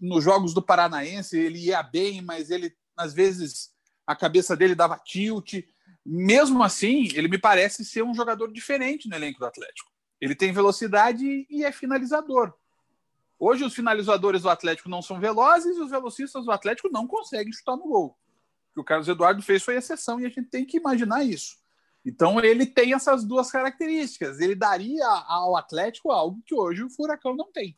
nos 0.00 0.24
jogos 0.24 0.54
do 0.54 0.62
Paranaense 0.62 1.38
ele 1.38 1.66
ia 1.66 1.82
bem, 1.82 2.22
mas 2.22 2.50
ele 2.50 2.74
às 2.96 3.12
vezes 3.12 3.70
a 4.06 4.14
cabeça 4.14 4.56
dele 4.56 4.74
dava 4.74 4.98
tilt, 4.98 5.54
mesmo 6.04 6.62
assim, 6.62 7.08
ele 7.14 7.28
me 7.28 7.38
parece 7.38 7.84
ser 7.84 8.02
um 8.02 8.14
jogador 8.14 8.52
diferente 8.52 9.08
no 9.08 9.16
elenco 9.16 9.40
do 9.40 9.46
Atlético. 9.46 9.90
Ele 10.20 10.34
tem 10.34 10.52
velocidade 10.52 11.46
e 11.50 11.64
é 11.64 11.72
finalizador. 11.72 12.54
Hoje, 13.38 13.64
os 13.64 13.74
finalizadores 13.74 14.42
do 14.42 14.48
Atlético 14.48 14.88
não 14.88 15.02
são 15.02 15.20
velozes 15.20 15.76
e 15.76 15.80
os 15.80 15.90
velocistas 15.90 16.44
do 16.44 16.52
Atlético 16.52 16.88
não 16.90 17.06
conseguem 17.06 17.52
chutar 17.52 17.76
no 17.76 17.88
gol. 17.88 18.16
O 18.70 18.74
que 18.74 18.80
o 18.80 18.84
Carlos 18.84 19.08
Eduardo 19.08 19.42
fez 19.42 19.62
foi 19.62 19.76
exceção 19.76 20.18
e 20.18 20.24
a 20.24 20.28
gente 20.28 20.44
tem 20.44 20.64
que 20.64 20.78
imaginar 20.78 21.24
isso. 21.24 21.56
Então, 22.04 22.40
ele 22.40 22.64
tem 22.64 22.94
essas 22.94 23.24
duas 23.24 23.50
características. 23.50 24.40
Ele 24.40 24.54
daria 24.54 25.06
ao 25.06 25.56
Atlético 25.56 26.12
algo 26.12 26.40
que 26.46 26.54
hoje 26.54 26.84
o 26.84 26.90
Furacão 26.90 27.34
não 27.34 27.50
tem. 27.50 27.76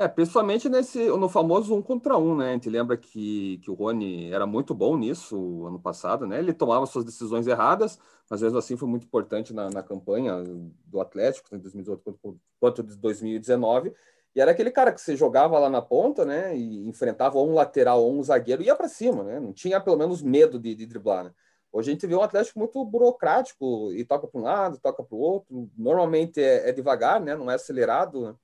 É, 0.00 0.06
principalmente 0.06 0.68
nesse, 0.68 1.08
no 1.08 1.28
famoso 1.28 1.74
um 1.74 1.82
contra 1.82 2.16
um, 2.16 2.36
né? 2.36 2.50
A 2.50 2.52
gente 2.52 2.70
lembra 2.70 2.96
que, 2.96 3.58
que 3.58 3.68
o 3.68 3.74
Rony 3.74 4.32
era 4.32 4.46
muito 4.46 4.72
bom 4.72 4.96
nisso 4.96 5.66
ano 5.66 5.80
passado, 5.80 6.24
né? 6.24 6.38
Ele 6.38 6.52
tomava 6.52 6.86
suas 6.86 7.04
decisões 7.04 7.48
erradas, 7.48 7.98
mas 8.30 8.40
mesmo 8.40 8.58
assim 8.58 8.76
foi 8.76 8.88
muito 8.88 9.06
importante 9.06 9.52
na, 9.52 9.68
na 9.68 9.82
campanha 9.82 10.44
do 10.86 11.00
Atlético, 11.00 11.52
em 11.52 11.58
2018 11.58 12.38
quanto 12.60 12.80
em 12.82 12.84
2019. 12.84 13.92
E 14.36 14.40
era 14.40 14.52
aquele 14.52 14.70
cara 14.70 14.92
que 14.92 15.00
você 15.00 15.16
jogava 15.16 15.58
lá 15.58 15.68
na 15.68 15.82
ponta, 15.82 16.24
né? 16.24 16.56
E 16.56 16.88
enfrentava 16.88 17.38
um 17.40 17.52
lateral 17.54 18.00
ou 18.00 18.16
um 18.16 18.22
zagueiro 18.22 18.62
e 18.62 18.66
ia 18.66 18.76
para 18.76 18.86
cima, 18.88 19.24
né? 19.24 19.40
Não 19.40 19.52
tinha 19.52 19.80
pelo 19.80 19.96
menos 19.96 20.22
medo 20.22 20.60
de, 20.60 20.76
de 20.76 20.86
driblar, 20.86 21.24
né? 21.24 21.32
Hoje 21.72 21.90
a 21.90 21.92
gente 21.92 22.06
vê 22.06 22.14
um 22.14 22.22
Atlético 22.22 22.60
muito 22.60 22.84
burocrático 22.84 23.92
e 23.92 24.04
toca 24.04 24.28
para 24.28 24.40
um 24.40 24.44
lado, 24.44 24.78
toca 24.78 25.02
para 25.02 25.16
o 25.16 25.18
outro. 25.18 25.68
Normalmente 25.76 26.40
é, 26.40 26.68
é 26.68 26.72
devagar, 26.72 27.20
né? 27.20 27.34
Não 27.34 27.50
é 27.50 27.54
acelerado. 27.54 28.20
Né? 28.28 28.34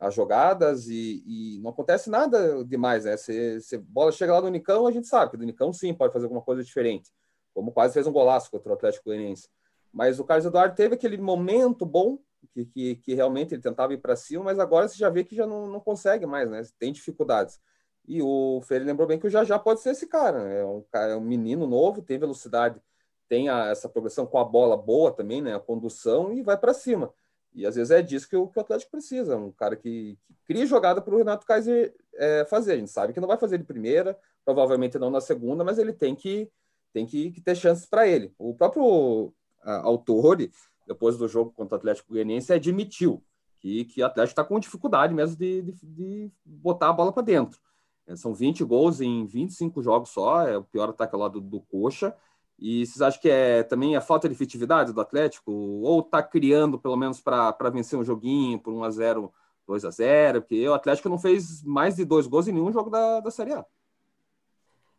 As 0.00 0.14
jogadas 0.14 0.88
e, 0.88 1.22
e, 1.26 1.60
não 1.60 1.70
acontece 1.70 2.08
nada 2.08 2.64
demais, 2.64 3.04
né? 3.04 3.18
Se, 3.18 3.60
se 3.60 3.76
bola 3.76 4.10
chega 4.10 4.32
lá 4.32 4.40
do 4.40 4.46
Unicão, 4.46 4.86
a 4.86 4.90
gente 4.90 5.06
sabe 5.06 5.30
que 5.30 5.36
do 5.36 5.42
Unicão 5.42 5.72
sim 5.74 5.92
pode 5.92 6.12
fazer 6.12 6.24
alguma 6.24 6.40
coisa 6.40 6.64
diferente, 6.64 7.10
como 7.52 7.70
quase 7.70 7.92
fez 7.92 8.06
um 8.06 8.12
golaço 8.12 8.50
contra 8.50 8.70
o 8.70 8.74
Atlético 8.74 9.10
Goianiense. 9.10 9.48
Mas 9.92 10.18
o 10.18 10.24
Carlos 10.24 10.46
Eduardo 10.46 10.74
teve 10.74 10.94
aquele 10.94 11.18
momento 11.18 11.84
bom 11.84 12.18
que, 12.54 12.64
que, 12.64 12.96
que 12.96 13.14
realmente 13.14 13.54
ele 13.54 13.60
tentava 13.60 13.92
ir 13.92 13.98
para 13.98 14.16
cima, 14.16 14.44
mas 14.44 14.58
agora 14.58 14.88
você 14.88 14.96
já 14.96 15.10
vê 15.10 15.22
que 15.22 15.36
já 15.36 15.46
não, 15.46 15.66
não 15.66 15.80
consegue 15.80 16.24
mais, 16.24 16.48
né? 16.48 16.62
Tem 16.78 16.90
dificuldades. 16.90 17.60
E 18.08 18.22
o 18.22 18.60
Freire 18.62 18.86
lembrou 18.86 19.06
bem 19.06 19.18
que 19.18 19.26
o 19.26 19.30
Jajá 19.30 19.58
pode 19.58 19.80
ser 19.80 19.90
esse 19.90 20.06
cara, 20.06 20.42
né? 20.42 20.60
é 20.60 20.64
um, 20.64 20.84
é 20.94 21.16
um 21.16 21.20
menino 21.20 21.66
novo, 21.66 22.00
tem 22.00 22.18
velocidade, 22.18 22.80
tem 23.28 23.50
a, 23.50 23.66
essa 23.66 23.88
progressão 23.88 24.26
com 24.26 24.38
a 24.38 24.44
bola 24.44 24.76
boa 24.76 25.12
também, 25.12 25.42
né? 25.42 25.54
A 25.54 25.60
condução 25.60 26.32
e 26.32 26.42
vai 26.42 26.56
para 26.56 26.72
cima. 26.72 27.12
E 27.52 27.66
às 27.66 27.74
vezes 27.74 27.90
é 27.90 28.00
disso 28.00 28.28
que 28.28 28.36
o, 28.36 28.46
que 28.46 28.58
o 28.58 28.62
Atlético 28.62 28.92
precisa, 28.92 29.36
um 29.36 29.50
cara 29.50 29.74
que, 29.74 30.16
que 30.24 30.34
cria 30.46 30.66
jogada 30.66 31.00
para 31.00 31.14
o 31.14 31.18
Renato 31.18 31.46
Kaiser 31.46 31.94
é, 32.14 32.44
fazer. 32.44 32.74
A 32.74 32.76
gente 32.76 32.90
sabe 32.90 33.12
que 33.12 33.20
não 33.20 33.28
vai 33.28 33.36
fazer 33.36 33.58
de 33.58 33.64
primeira, 33.64 34.16
provavelmente 34.44 34.98
não 34.98 35.10
na 35.10 35.20
segunda, 35.20 35.64
mas 35.64 35.78
ele 35.78 35.92
tem 35.92 36.14
que, 36.14 36.50
tem 36.92 37.06
que, 37.06 37.30
que 37.32 37.40
ter 37.40 37.56
chances 37.56 37.86
para 37.86 38.06
ele. 38.06 38.32
O 38.38 38.54
próprio 38.54 39.32
autor, 39.62 40.38
depois 40.86 41.16
do 41.16 41.28
jogo 41.28 41.52
contra 41.52 41.76
o 41.76 41.78
Atlético 41.78 42.12
Goianiense, 42.12 42.52
admitiu 42.52 43.22
que, 43.58 43.84
que 43.84 44.02
o 44.02 44.06
Atlético 44.06 44.32
está 44.32 44.44
com 44.44 44.58
dificuldade 44.58 45.12
mesmo 45.12 45.36
de, 45.36 45.62
de, 45.62 45.72
de 45.82 46.32
botar 46.44 46.88
a 46.88 46.92
bola 46.92 47.12
para 47.12 47.22
dentro. 47.22 47.60
É, 48.06 48.16
são 48.16 48.34
20 48.34 48.64
gols 48.64 49.00
em 49.00 49.26
25 49.26 49.82
jogos 49.82 50.10
só, 50.10 50.46
é 50.46 50.56
o 50.56 50.64
pior 50.64 50.88
ataque 50.88 51.16
lá 51.16 51.28
do, 51.28 51.40
do 51.40 51.60
Coxa. 51.60 52.14
E 52.60 52.84
vocês 52.84 53.00
acham 53.00 53.20
que 53.20 53.30
é 53.30 53.62
também 53.62 53.96
a 53.96 54.02
falta 54.02 54.28
de 54.28 54.34
efetividade 54.34 54.92
do 54.92 55.00
Atlético? 55.00 55.50
Ou 55.50 56.00
está 56.00 56.22
criando, 56.22 56.78
pelo 56.78 56.96
menos, 56.96 57.18
para 57.18 57.70
vencer 57.72 57.98
um 57.98 58.04
joguinho 58.04 58.58
por 58.58 58.74
1 58.74 58.84
a 58.84 58.90
0 58.90 59.32
2 59.66 59.84
a 59.84 59.90
0 59.90 60.42
Porque 60.42 60.68
o 60.68 60.74
Atlético 60.74 61.08
não 61.08 61.18
fez 61.18 61.62
mais 61.62 61.96
de 61.96 62.04
dois 62.04 62.26
gols 62.26 62.48
em 62.48 62.52
nenhum 62.52 62.72
jogo 62.72 62.90
da, 62.90 63.20
da 63.20 63.30
Série 63.30 63.54
A. 63.54 63.64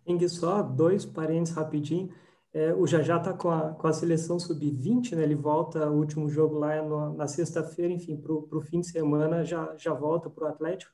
Eng, 0.07 0.27
só 0.27 0.63
dois 0.63 1.05
parênteses 1.05 1.55
rapidinho. 1.55 2.09
É, 2.53 2.73
o 2.73 2.87
Jajá 2.87 3.17
está 3.17 3.33
com 3.33 3.49
a, 3.49 3.69
com 3.73 3.87
a 3.87 3.93
seleção 3.93 4.37
sub-20, 4.39 5.15
né? 5.15 5.23
ele 5.23 5.35
volta, 5.35 5.89
o 5.89 5.97
último 5.97 6.27
jogo 6.27 6.57
lá 6.57 6.81
no, 6.81 7.13
na 7.13 7.27
sexta-feira, 7.27 7.93
enfim, 7.93 8.17
para 8.17 8.33
o 8.33 8.61
fim 8.61 8.81
de 8.81 8.87
semana 8.87 9.45
já, 9.45 9.73
já 9.77 9.93
volta 9.93 10.29
para 10.29 10.45
o 10.45 10.47
Atlético. 10.47 10.91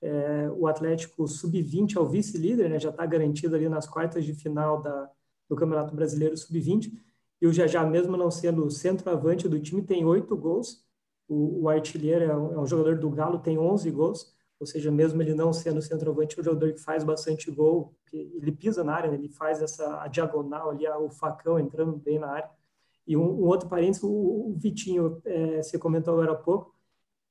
É, 0.00 0.48
o 0.56 0.68
Atlético 0.68 1.26
sub-20 1.26 1.96
é 1.96 2.00
o 2.00 2.06
vice-líder, 2.06 2.68
né? 2.68 2.78
já 2.78 2.90
está 2.90 3.04
garantido 3.06 3.56
ali 3.56 3.68
nas 3.68 3.88
quartas 3.88 4.24
de 4.24 4.34
final 4.34 4.82
da, 4.82 5.10
do 5.48 5.56
Campeonato 5.56 5.94
Brasileiro 5.94 6.36
Sub-20. 6.36 6.92
E 7.40 7.46
o 7.46 7.52
Jajá, 7.52 7.84
mesmo 7.84 8.16
não 8.16 8.30
sendo 8.30 8.70
centroavante 8.70 9.48
do 9.48 9.60
time, 9.60 9.82
tem 9.82 10.04
oito 10.04 10.36
gols. 10.36 10.84
O, 11.28 11.62
o 11.62 11.68
artilheiro 11.68 12.24
é 12.24 12.36
um, 12.36 12.52
é 12.54 12.58
um, 12.58 12.66
jogador 12.66 12.98
do 12.98 13.10
Galo, 13.10 13.38
tem 13.38 13.58
11 13.58 13.90
gols. 13.90 14.34
Ou 14.60 14.66
seja, 14.66 14.90
mesmo 14.90 15.20
ele 15.20 15.34
não 15.34 15.52
sendo 15.52 15.82
centroavante, 15.82 16.38
é 16.38 16.40
um 16.40 16.44
jogador 16.44 16.72
que 16.72 16.80
faz 16.80 17.04
bastante 17.04 17.50
gol. 17.50 17.94
Ele 18.12 18.52
pisa 18.52 18.84
na 18.84 18.94
área, 18.94 19.10
né? 19.10 19.16
ele 19.16 19.28
faz 19.28 19.60
essa 19.60 20.06
diagonal 20.08 20.70
ali, 20.70 20.86
o 20.88 21.10
facão 21.10 21.58
entrando 21.58 21.96
bem 21.96 22.18
na 22.18 22.28
área. 22.28 22.50
E 23.06 23.16
um, 23.16 23.22
um 23.22 23.44
outro 23.44 23.68
parênteses, 23.68 24.02
o, 24.02 24.08
o 24.08 24.54
Vitinho, 24.56 25.20
é, 25.24 25.62
você 25.62 25.78
comentou 25.78 26.14
agora 26.14 26.32
há 26.32 26.36
pouco, 26.36 26.74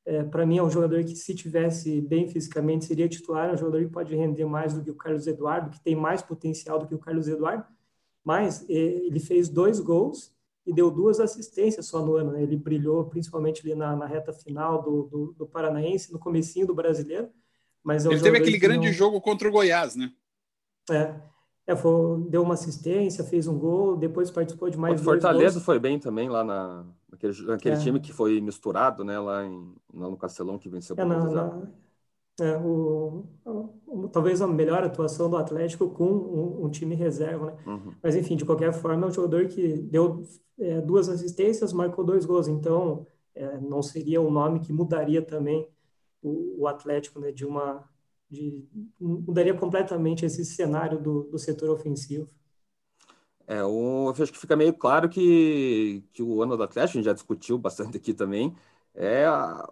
é, 0.06 0.22
para 0.22 0.46
mim 0.46 0.58
é 0.58 0.64
um 0.64 0.70
jogador 0.70 1.02
que 1.04 1.16
se 1.16 1.34
tivesse 1.34 2.02
bem 2.02 2.28
fisicamente 2.28 2.86
seria 2.86 3.08
titular, 3.08 3.50
é 3.50 3.54
um 3.54 3.58
jogador 3.58 3.86
que 3.86 3.92
pode 3.92 4.14
render 4.14 4.46
mais 4.46 4.74
do 4.74 4.84
que 4.84 4.92
o 4.92 4.96
Carlos 4.96 5.26
Eduardo, 5.28 5.70
que 5.70 5.82
tem 5.82 5.96
mais 5.96 6.22
potencial 6.22 6.78
do 6.78 6.88
que 6.88 6.94
o 6.94 7.00
Carlos 7.00 7.28
Eduardo, 7.28 7.66
mas 8.24 8.66
eh, 8.70 8.74
ele 8.74 9.20
fez 9.20 9.50
dois 9.50 9.80
gols 9.80 10.34
e 10.66 10.74
deu 10.74 10.90
duas 10.90 11.20
assistências 11.20 11.86
só 11.88 12.04
no 12.04 12.16
ano. 12.16 12.32
Né? 12.32 12.44
Ele 12.44 12.56
brilhou 12.56 13.06
principalmente 13.06 13.62
ali 13.62 13.76
na, 13.76 13.96
na 13.96 14.06
reta 14.06 14.32
final 14.32 14.82
do, 14.82 15.04
do, 15.04 15.34
do, 15.34 15.46
Paranaense, 15.46 16.12
no 16.12 16.20
comecinho 16.20 16.66
do 16.66 16.74
Brasileiro. 16.74 17.30
Mas 17.84 18.06
é 18.06 18.10
ele 18.10 18.22
teve 18.22 18.38
aquele 18.38 18.58
grande 18.58 18.88
não... 18.88 18.94
jogo 18.94 19.20
contra 19.20 19.48
o 19.48 19.52
Goiás, 19.52 19.96
né? 19.96 20.12
É, 20.90 21.14
é 21.68 21.76
foi, 21.76 22.22
deu 22.30 22.44
uma 22.44 22.54
assistência, 22.54 23.24
fez 23.24 23.46
um 23.48 23.60
gol, 23.60 23.98
depois 23.98 24.32
participou 24.32 24.70
de 24.70 24.78
mais 24.78 25.02
o 25.02 25.04
Fortaleza 25.04 25.56
gols. 25.56 25.66
foi 25.66 25.80
bem 25.80 26.00
também 26.00 26.30
lá 26.30 26.46
na, 26.46 26.86
naquele, 27.12 27.42
naquele 27.46 27.76
é. 27.76 27.80
time 27.80 28.00
que 28.00 28.14
foi 28.14 28.40
misturado, 28.40 29.04
né? 29.04 29.20
Lá, 29.20 29.46
em, 29.46 29.76
lá 29.94 30.10
no 30.10 30.18
Castelão, 30.18 30.58
que 30.58 30.70
venceu 30.70 30.96
é, 30.98 31.04
na, 31.04 31.26
na, 31.26 31.68
é, 32.40 32.58
o, 32.58 33.26
o, 33.46 34.08
talvez 34.10 34.42
a 34.42 34.48
melhor 34.48 34.84
atuação 34.84 35.30
do 35.30 35.38
Atlético 35.38 35.90
com 35.90 36.06
um, 36.06 36.66
um 36.66 36.70
time 36.70 36.96
reserva, 36.96 37.48
né? 37.48 37.58
Uhum. 37.66 37.94
Mas 38.02 38.16
enfim, 38.16 38.36
de 38.36 38.46
qualquer 38.46 38.74
forma, 38.74 39.06
é 39.06 39.10
um 39.10 39.14
jogador 39.14 39.48
que 39.48 39.78
deu 39.78 40.24
é, 40.60 40.82
duas 40.82 41.10
assistências, 41.10 41.74
marcou 41.74 42.04
dois 42.04 42.26
gols, 42.26 42.48
então 42.48 43.06
é, 43.36 43.60
não 43.60 43.84
seria 43.84 44.20
um 44.20 44.32
nome 44.32 44.60
que 44.60 44.74
mudaria 44.74 45.22
também 45.22 45.68
o, 46.22 46.64
o 46.64 46.68
Atlético, 46.68 47.20
né? 47.20 47.32
De 47.32 47.46
uma 47.46 47.88
de, 48.30 48.66
mudaria 49.00 49.54
completamente 49.54 50.26
esse 50.26 50.44
cenário 50.44 51.00
do, 51.00 51.24
do 51.24 51.38
setor 51.38 51.70
ofensivo. 51.70 52.28
É, 53.46 53.64
o, 53.64 54.12
eu 54.18 54.24
acho 54.24 54.32
que 54.32 54.40
fica 54.40 54.56
meio 54.56 54.74
claro 54.74 55.08
que, 55.10 56.04
que 56.14 56.24
o 56.24 56.42
ano 56.42 56.58
do 56.58 56.64
Atlético, 56.64 56.98
a 56.98 57.00
gente 57.00 57.06
já 57.06 57.14
discutiu 57.14 57.58
bastante 57.58 57.98
aqui 57.98 58.14
também, 58.14 58.56
é 58.96 59.26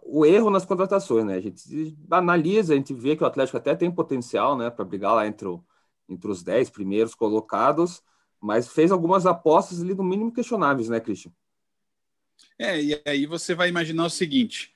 o 0.03 0.25
erro 0.25 0.49
nas 0.49 0.65
contratações, 0.65 1.25
né? 1.25 1.35
A 1.35 1.41
gente 1.41 1.95
analisa, 2.09 2.73
a 2.73 2.75
gente 2.75 2.93
vê 2.93 3.15
que 3.15 3.23
o 3.23 3.27
Atlético 3.27 3.57
até 3.57 3.75
tem 3.75 3.91
potencial, 3.91 4.57
né, 4.57 4.69
para 4.69 4.83
brigar 4.83 5.13
lá 5.13 5.27
entre, 5.27 5.47
o, 5.47 5.63
entre 6.09 6.29
os 6.29 6.43
10 6.43 6.69
primeiros 6.71 7.13
colocados, 7.13 8.01
mas 8.39 8.67
fez 8.67 8.91
algumas 8.91 9.25
apostas 9.25 9.81
ali 9.81 9.93
no 9.93 10.03
mínimo 10.03 10.33
questionáveis, 10.33 10.89
né, 10.89 10.99
Christian? 10.99 11.31
É, 12.57 12.81
e 12.81 13.01
aí 13.05 13.25
você 13.27 13.53
vai 13.53 13.69
imaginar 13.69 14.05
o 14.05 14.09
seguinte: 14.09 14.73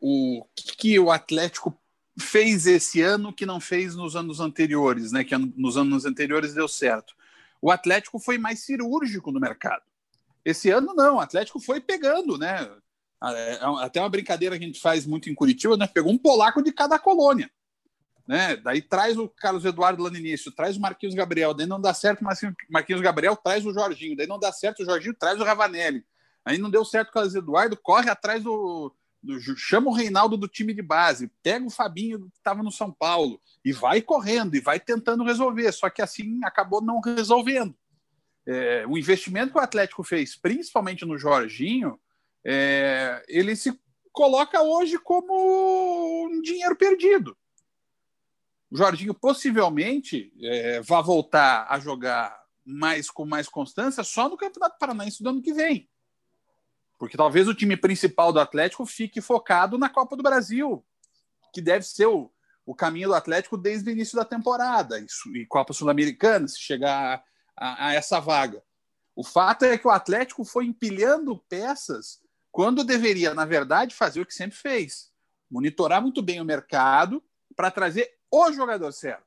o 0.00 0.44
que, 0.54 0.98
o 0.98 1.10
Atlético 1.10 1.76
fez 2.18 2.66
esse 2.66 3.00
ano 3.00 3.32
que 3.32 3.46
não 3.46 3.60
fez 3.60 3.94
nos 3.94 4.16
anos 4.16 4.40
anteriores, 4.40 5.12
né? 5.12 5.24
Que 5.24 5.36
nos 5.36 5.76
anos 5.76 6.04
anteriores 6.04 6.54
deu 6.54 6.68
certo. 6.68 7.14
O 7.60 7.70
Atlético 7.70 8.18
foi 8.18 8.38
mais 8.38 8.60
cirúrgico 8.60 9.32
no 9.32 9.40
mercado. 9.40 9.82
Esse 10.44 10.70
ano 10.70 10.94
não, 10.94 11.16
o 11.16 11.20
Atlético 11.20 11.58
foi 11.58 11.80
pegando, 11.80 12.36
né? 12.36 12.70
É, 13.32 13.54
é 13.54 13.84
até 13.84 14.00
uma 14.00 14.08
brincadeira 14.08 14.58
que 14.58 14.64
a 14.64 14.66
gente 14.66 14.80
faz 14.80 15.06
muito 15.06 15.30
em 15.30 15.34
Curitiba, 15.34 15.76
né? 15.76 15.86
Pegou 15.86 16.12
um 16.12 16.18
polaco 16.18 16.62
de 16.62 16.72
cada 16.72 16.98
colônia. 16.98 17.50
Né? 18.26 18.56
Daí 18.56 18.80
traz 18.80 19.18
o 19.18 19.28
Carlos 19.28 19.64
Eduardo 19.64 20.02
lá 20.02 20.10
no 20.10 20.16
início, 20.16 20.50
traz 20.50 20.76
o 20.76 20.80
Marquinhos 20.80 21.14
Gabriel, 21.14 21.52
daí 21.52 21.66
não 21.66 21.80
dá 21.80 21.92
certo 21.92 22.22
o 22.22 22.24
Marquinhos 22.70 23.02
Gabriel, 23.02 23.36
traz 23.36 23.66
o 23.66 23.72
Jorginho, 23.72 24.16
daí 24.16 24.26
não 24.26 24.38
dá 24.38 24.50
certo 24.50 24.82
o 24.82 24.84
Jorginho, 24.84 25.14
traz 25.14 25.38
o 25.38 25.44
Ravanelli. 25.44 26.04
Aí 26.44 26.58
não 26.58 26.70
deu 26.70 26.84
certo 26.84 27.10
o 27.10 27.12
Carlos 27.12 27.34
Eduardo, 27.34 27.76
corre 27.76 28.08
atrás 28.10 28.42
do, 28.42 28.94
do, 29.22 29.38
chama 29.56 29.90
o 29.90 29.94
Reinaldo 29.94 30.36
do 30.36 30.48
time 30.48 30.72
de 30.72 30.82
base, 30.82 31.30
pega 31.42 31.66
o 31.66 31.70
Fabinho 31.70 32.20
que 32.30 32.36
estava 32.36 32.62
no 32.62 32.70
São 32.70 32.90
Paulo 32.90 33.40
e 33.64 33.72
vai 33.72 34.00
correndo 34.00 34.54
e 34.54 34.60
vai 34.60 34.80
tentando 34.80 35.24
resolver. 35.24 35.70
Só 35.72 35.90
que 35.90 36.02
assim 36.02 36.40
acabou 36.44 36.82
não 36.82 37.00
resolvendo. 37.00 37.74
É, 38.46 38.84
o 38.86 38.98
investimento 38.98 39.52
que 39.52 39.58
o 39.58 39.62
Atlético 39.62 40.02
fez, 40.02 40.36
principalmente 40.36 41.04
no 41.04 41.16
Jorginho, 41.16 41.98
é, 42.44 43.24
ele 43.28 43.56
se 43.56 43.78
coloca 44.12 44.62
hoje 44.62 44.98
como 44.98 46.26
um 46.26 46.40
dinheiro 46.42 46.76
perdido. 46.76 47.36
O 48.70 48.76
Jorginho 48.76 49.14
possivelmente 49.14 50.32
é, 50.42 50.80
vai 50.80 51.02
voltar 51.02 51.66
a 51.68 51.78
jogar 51.78 52.44
mais 52.64 53.10
com 53.10 53.24
mais 53.24 53.48
constância 53.48 54.02
só 54.02 54.28
no 54.28 54.36
Campeonato 54.36 54.78
Paranaense 54.78 55.22
do 55.22 55.30
ano 55.30 55.42
que 55.42 55.52
vem. 55.52 55.88
Porque 56.98 57.16
talvez 57.16 57.48
o 57.48 57.54
time 57.54 57.76
principal 57.76 58.32
do 58.32 58.40
Atlético 58.40 58.86
fique 58.86 59.20
focado 59.20 59.76
na 59.76 59.88
Copa 59.88 60.16
do 60.16 60.22
Brasil, 60.22 60.84
que 61.52 61.60
deve 61.60 61.84
ser 61.84 62.06
o, 62.06 62.32
o 62.64 62.74
caminho 62.74 63.08
do 63.08 63.14
Atlético 63.14 63.56
desde 63.56 63.90
o 63.90 63.92
início 63.92 64.16
da 64.16 64.24
temporada, 64.24 64.98
e, 64.98 65.06
e 65.40 65.46
Copa 65.46 65.72
Sul-Americana, 65.72 66.48
se 66.48 66.58
chegar 66.58 67.22
a, 67.56 67.84
a, 67.84 67.88
a 67.88 67.94
essa 67.94 68.20
vaga. 68.20 68.62
O 69.14 69.22
fato 69.22 69.64
é 69.64 69.76
que 69.76 69.86
o 69.86 69.90
Atlético 69.90 70.44
foi 70.44 70.66
empilhando 70.66 71.38
peças 71.48 72.23
quando 72.54 72.84
deveria, 72.84 73.34
na 73.34 73.44
verdade, 73.44 73.96
fazer 73.96 74.20
o 74.20 74.24
que 74.24 74.32
sempre 74.32 74.56
fez: 74.56 75.12
monitorar 75.50 76.00
muito 76.00 76.22
bem 76.22 76.40
o 76.40 76.44
mercado 76.44 77.20
para 77.56 77.68
trazer 77.68 78.16
o 78.30 78.52
jogador 78.52 78.92
certo. 78.92 79.26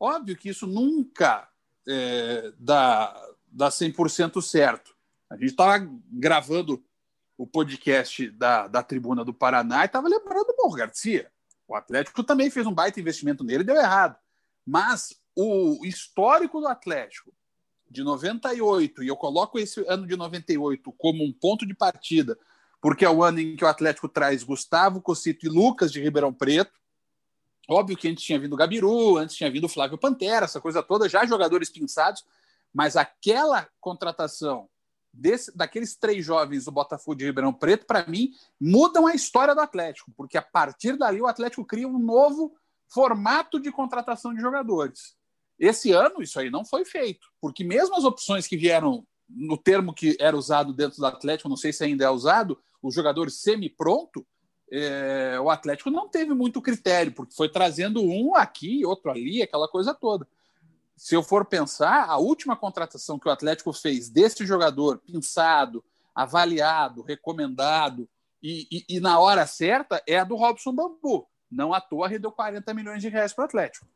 Óbvio 0.00 0.36
que 0.36 0.48
isso 0.48 0.66
nunca 0.66 1.48
é, 1.86 2.52
dá, 2.58 3.14
dá 3.46 3.68
100% 3.68 4.42
certo. 4.42 4.96
A 5.30 5.36
gente 5.36 5.50
estava 5.50 5.78
gravando 6.10 6.84
o 7.36 7.46
podcast 7.46 8.28
da, 8.32 8.66
da 8.66 8.82
Tribuna 8.82 9.24
do 9.24 9.32
Paraná 9.32 9.82
e 9.82 9.86
estava 9.86 10.08
lembrando 10.08 10.46
do 10.46 10.56
Morro 10.56 10.74
Garcia. 10.74 11.30
O 11.68 11.76
Atlético 11.76 12.24
também 12.24 12.50
fez 12.50 12.66
um 12.66 12.74
baita 12.74 12.98
investimento 12.98 13.44
nele 13.44 13.62
e 13.62 13.66
deu 13.66 13.76
errado. 13.76 14.18
Mas 14.66 15.14
o 15.36 15.86
histórico 15.86 16.60
do 16.60 16.66
Atlético 16.66 17.32
de 17.90 18.02
98, 18.02 19.02
e 19.02 19.08
eu 19.08 19.16
coloco 19.16 19.58
esse 19.58 19.84
ano 19.88 20.06
de 20.06 20.16
98 20.16 20.92
como 20.92 21.24
um 21.24 21.32
ponto 21.32 21.66
de 21.66 21.74
partida, 21.74 22.38
porque 22.80 23.04
é 23.04 23.10
o 23.10 23.22
ano 23.22 23.40
em 23.40 23.56
que 23.56 23.64
o 23.64 23.68
Atlético 23.68 24.08
traz 24.08 24.42
Gustavo, 24.42 25.00
Cocito 25.00 25.46
e 25.46 25.48
Lucas 25.48 25.90
de 25.90 26.00
Ribeirão 26.00 26.32
Preto. 26.32 26.72
Óbvio 27.68 27.96
que 27.96 28.08
antes 28.08 28.24
tinha 28.24 28.38
vindo 28.38 28.52
o 28.52 28.56
Gabiru, 28.56 29.16
antes 29.18 29.36
tinha 29.36 29.50
vindo 29.50 29.64
o 29.64 29.68
Flávio 29.68 29.98
Pantera, 29.98 30.44
essa 30.44 30.60
coisa 30.60 30.82
toda, 30.82 31.08
já 31.08 31.26
jogadores 31.26 31.70
pinçados, 31.70 32.24
mas 32.72 32.96
aquela 32.96 33.68
contratação 33.80 34.68
desse, 35.12 35.54
daqueles 35.56 35.96
três 35.96 36.24
jovens 36.24 36.64
do 36.64 36.70
Botafogo 36.70 37.16
de 37.16 37.24
Ribeirão 37.24 37.52
Preto, 37.52 37.86
para 37.86 38.06
mim, 38.06 38.32
mudam 38.60 39.06
a 39.06 39.14
história 39.14 39.54
do 39.54 39.60
Atlético, 39.60 40.12
porque 40.16 40.38
a 40.38 40.42
partir 40.42 40.96
dali 40.96 41.20
o 41.20 41.26
Atlético 41.26 41.64
cria 41.64 41.88
um 41.88 41.98
novo 41.98 42.54
formato 42.86 43.60
de 43.60 43.70
contratação 43.70 44.32
de 44.32 44.40
jogadores. 44.40 45.17
Esse 45.58 45.92
ano 45.92 46.22
isso 46.22 46.38
aí 46.38 46.50
não 46.50 46.64
foi 46.64 46.84
feito, 46.84 47.28
porque 47.40 47.64
mesmo 47.64 47.96
as 47.96 48.04
opções 48.04 48.46
que 48.46 48.56
vieram 48.56 49.04
no 49.28 49.58
termo 49.58 49.92
que 49.92 50.16
era 50.18 50.36
usado 50.36 50.72
dentro 50.72 50.98
do 50.98 51.06
Atlético, 51.06 51.48
não 51.48 51.56
sei 51.56 51.72
se 51.72 51.84
ainda 51.84 52.04
é 52.04 52.10
usado, 52.10 52.58
o 52.80 52.90
jogador 52.90 53.30
semi-pronto, 53.30 54.26
é, 54.70 55.38
o 55.40 55.50
Atlético 55.50 55.90
não 55.90 56.08
teve 56.08 56.32
muito 56.32 56.62
critério, 56.62 57.12
porque 57.12 57.34
foi 57.34 57.48
trazendo 57.48 58.02
um 58.02 58.34
aqui, 58.34 58.84
outro 58.84 59.10
ali, 59.10 59.42
aquela 59.42 59.68
coisa 59.68 59.94
toda. 59.94 60.26
Se 60.96 61.14
eu 61.14 61.22
for 61.22 61.44
pensar, 61.44 62.08
a 62.08 62.18
última 62.18 62.56
contratação 62.56 63.18
que 63.18 63.28
o 63.28 63.30
Atlético 63.30 63.72
fez 63.72 64.08
desse 64.08 64.44
jogador, 64.44 64.98
pensado, 64.98 65.84
avaliado, 66.14 67.02
recomendado 67.02 68.08
e, 68.42 68.66
e, 68.70 68.96
e 68.96 69.00
na 69.00 69.18
hora 69.18 69.46
certa, 69.46 70.02
é 70.06 70.18
a 70.18 70.24
do 70.24 70.36
Robson 70.36 70.72
Bambu. 70.72 71.26
Não 71.50 71.72
à 71.72 71.80
toa 71.80 72.08
rendeu 72.08 72.30
40 72.30 72.74
milhões 72.74 73.00
de 73.00 73.08
reais 73.08 73.32
para 73.32 73.42
o 73.42 73.46
Atlético. 73.46 73.86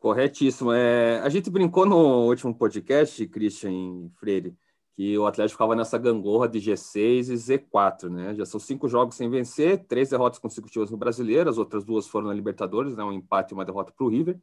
Corretíssimo. 0.00 0.72
É, 0.72 1.20
a 1.20 1.28
gente 1.28 1.50
brincou 1.50 1.86
no 1.86 2.26
último 2.26 2.54
podcast, 2.54 3.26
Christian 3.28 4.08
Freire, 4.18 4.56
que 4.94 5.16
o 5.18 5.26
Atlético 5.26 5.56
ficava 5.56 5.74
nessa 5.74 5.98
gangorra 5.98 6.48
de 6.48 6.58
G6 6.58 7.30
e 7.30 7.34
Z4, 7.34 8.08
né? 8.08 8.34
Já 8.34 8.46
são 8.46 8.60
cinco 8.60 8.88
jogos 8.88 9.16
sem 9.16 9.28
vencer, 9.28 9.84
três 9.86 10.10
derrotas 10.10 10.38
consecutivas 10.38 10.90
no 10.90 10.96
Brasileiro, 10.96 11.50
as 11.50 11.58
outras 11.58 11.84
duas 11.84 12.06
foram 12.06 12.28
na 12.28 12.34
Libertadores, 12.34 12.96
né? 12.96 13.04
um 13.04 13.12
empate 13.12 13.52
e 13.52 13.54
uma 13.54 13.64
derrota 13.64 13.92
para 13.92 14.06
o 14.06 14.08
River. 14.08 14.40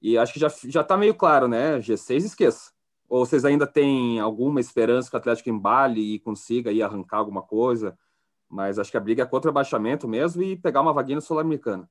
E 0.00 0.16
acho 0.16 0.32
que 0.32 0.40
já 0.40 0.48
já 0.64 0.80
está 0.82 0.96
meio 0.96 1.14
claro, 1.14 1.48
né? 1.48 1.78
G6 1.78 2.24
esqueça. 2.24 2.72
Ou 3.08 3.24
vocês 3.24 3.44
ainda 3.44 3.66
têm 3.66 4.20
alguma 4.20 4.60
esperança 4.60 5.08
que 5.08 5.16
o 5.16 5.18
Atlético 5.18 5.48
embale 5.48 6.14
e 6.14 6.18
consiga 6.20 6.70
aí 6.70 6.82
arrancar 6.82 7.18
alguma 7.18 7.42
coisa? 7.42 7.96
Mas 8.48 8.78
acho 8.78 8.90
que 8.90 8.96
a 8.96 9.00
briga 9.00 9.22
é 9.22 9.26
contra 9.26 9.50
o 9.50 9.54
baixamento 9.54 10.08
mesmo 10.08 10.42
e 10.42 10.56
pegar 10.56 10.80
uma 10.80 10.92
vaguinha 10.92 11.20
sul-americana. 11.20 11.88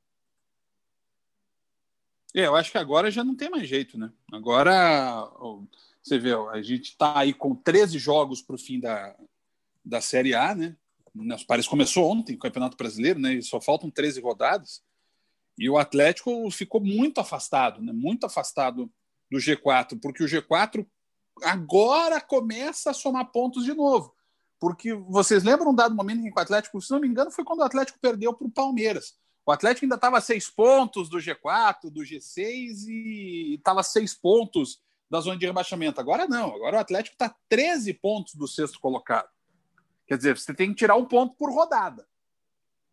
É, 2.38 2.46
eu 2.46 2.56
acho 2.56 2.72
que 2.72 2.78
agora 2.78 3.10
já 3.10 3.24
não 3.24 3.34
tem 3.34 3.50
mais 3.50 3.68
jeito, 3.68 3.98
né? 3.98 4.12
Agora, 4.32 5.28
você 6.04 6.20
vê, 6.20 6.36
a 6.52 6.62
gente 6.62 6.90
está 6.90 7.18
aí 7.18 7.34
com 7.34 7.56
13 7.56 7.98
jogos 7.98 8.44
para 8.44 8.56
o 8.56 8.60
fim 8.60 8.80
da, 8.80 9.16
da 9.84 10.00
Série 10.02 10.36
A, 10.36 10.54
né? 10.54 10.76
Parece 11.48 11.68
começou 11.68 12.12
ontem 12.12 12.36
o 12.36 12.40
Campeonato 12.40 12.78
Brasileiro, 12.78 13.20
né? 13.20 13.34
E 13.34 13.42
só 13.42 13.60
faltam 13.60 13.90
13 13.90 14.22
rodadas. 14.22 14.84
E 15.58 15.68
o 15.68 15.80
Atlético 15.80 16.52
ficou 16.52 16.80
muito 16.80 17.20
afastado, 17.20 17.82
né? 17.82 17.92
Muito 17.92 18.28
afastado 18.28 18.88
do 19.32 19.40
G4, 19.40 20.00
porque 20.00 20.24
o 20.24 20.28
G4 20.28 20.86
agora 21.42 22.22
começa 22.22 22.92
a 22.92 22.94
somar 22.94 23.32
pontos 23.32 23.66
de 23.66 23.74
novo. 23.74 24.14
Porque 24.60 24.94
vocês 24.94 25.44
lembram 25.44 25.72
um 25.72 25.76
dado 25.76 25.96
momento 25.96 26.20
em 26.20 26.32
que 26.32 26.40
o 26.40 26.44
Atlético, 26.44 26.80
se 26.84 26.92
não 26.92 27.00
me 27.00 27.08
engano, 27.08 27.32
foi 27.32 27.44
quando 27.44 27.62
o 27.62 27.64
Atlético 27.64 27.98
perdeu 28.00 28.32
para 28.32 28.46
o 28.46 28.52
Palmeiras. 28.52 29.16
O 29.48 29.52
Atlético 29.54 29.86
ainda 29.86 29.96
estava 29.96 30.20
seis 30.20 30.50
pontos 30.50 31.08
do 31.08 31.20
G4, 31.20 31.90
do 31.90 32.02
G6 32.02 32.86
e 32.86 33.56
estava 33.56 33.82
seis 33.82 34.14
pontos 34.14 34.82
da 35.10 35.22
zona 35.22 35.38
de 35.38 35.46
rebaixamento. 35.46 36.02
Agora 36.02 36.28
não, 36.28 36.54
agora 36.54 36.76
o 36.76 36.80
Atlético 36.82 37.14
está 37.14 37.34
13 37.48 37.94
pontos 37.94 38.36
do 38.36 38.46
sexto 38.46 38.78
colocado. 38.78 39.30
Quer 40.06 40.18
dizer, 40.18 40.38
você 40.38 40.54
tem 40.54 40.72
que 40.72 40.76
tirar 40.76 40.98
um 40.98 41.06
ponto 41.06 41.34
por 41.38 41.50
rodada. 41.50 42.06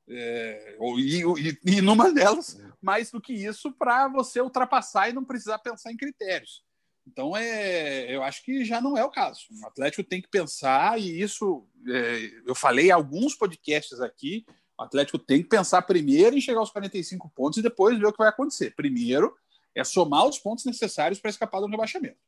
É, 0.08 0.76
e, 0.96 1.22
e, 1.22 1.78
e 1.78 1.80
numa 1.80 2.12
delas, 2.12 2.60
mais 2.80 3.10
do 3.10 3.20
que 3.20 3.32
isso, 3.32 3.72
para 3.72 4.06
você 4.06 4.40
ultrapassar 4.40 5.08
e 5.08 5.12
não 5.12 5.24
precisar 5.24 5.58
pensar 5.58 5.90
em 5.90 5.96
critérios. 5.96 6.62
Então, 7.04 7.36
é, 7.36 8.14
eu 8.14 8.22
acho 8.22 8.44
que 8.44 8.64
já 8.64 8.80
não 8.80 8.96
é 8.96 9.04
o 9.04 9.10
caso. 9.10 9.40
O 9.60 9.66
Atlético 9.66 10.04
tem 10.04 10.22
que 10.22 10.28
pensar, 10.28 11.00
e 11.00 11.20
isso 11.20 11.66
é, 11.88 12.30
eu 12.46 12.54
falei 12.54 12.88
em 12.88 12.92
alguns 12.92 13.34
podcasts 13.34 14.00
aqui, 14.00 14.46
o 14.78 14.82
Atlético 14.82 15.18
tem 15.18 15.42
que 15.42 15.48
pensar 15.48 15.82
primeiro 15.82 16.36
em 16.36 16.40
chegar 16.40 16.60
aos 16.60 16.70
45 16.70 17.30
pontos 17.34 17.58
e 17.58 17.62
depois 17.62 17.98
ver 17.98 18.06
o 18.06 18.12
que 18.12 18.18
vai 18.18 18.28
acontecer. 18.28 18.74
Primeiro 18.74 19.34
é 19.74 19.84
somar 19.84 20.26
os 20.26 20.38
pontos 20.38 20.64
necessários 20.64 21.20
para 21.20 21.30
escapar 21.30 21.60
do 21.60 21.66
rebaixamento. 21.66 22.18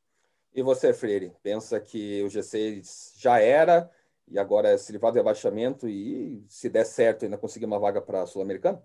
E 0.54 0.62
você, 0.62 0.92
Freire, 0.92 1.32
pensa 1.42 1.78
que 1.78 2.22
o 2.22 2.28
G6 2.28 3.12
já 3.18 3.38
era 3.38 3.90
e 4.28 4.38
agora 4.38 4.68
é 4.68 4.78
se 4.78 4.90
livrar 4.90 5.12
do 5.12 5.16
rebaixamento 5.16 5.88
e, 5.88 6.44
se 6.48 6.68
der 6.68 6.84
certo, 6.84 7.24
ainda 7.24 7.38
conseguir 7.38 7.66
uma 7.66 7.78
vaga 7.78 8.00
para 8.00 8.22
a 8.22 8.26
Sul-Americana? 8.26 8.82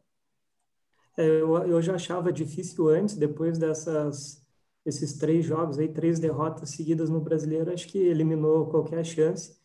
É, 1.17 1.26
eu, 1.26 1.56
eu 1.65 1.82
já 1.82 1.95
achava 1.95 2.32
difícil 2.32 2.89
antes, 2.89 3.15
depois 3.15 3.58
dessas 3.58 4.41
esses 4.86 5.13
três 5.13 5.45
jogos 5.45 5.78
aí, 5.78 5.88
três 5.88 6.19
derrotas 6.19 6.71
seguidas 6.71 7.10
no 7.10 7.21
Brasileiro, 7.21 7.71
acho 7.71 7.88
que 7.88 8.00
eliminou 8.00 8.67
qualquer 8.67 9.06
chance. 9.06 9.61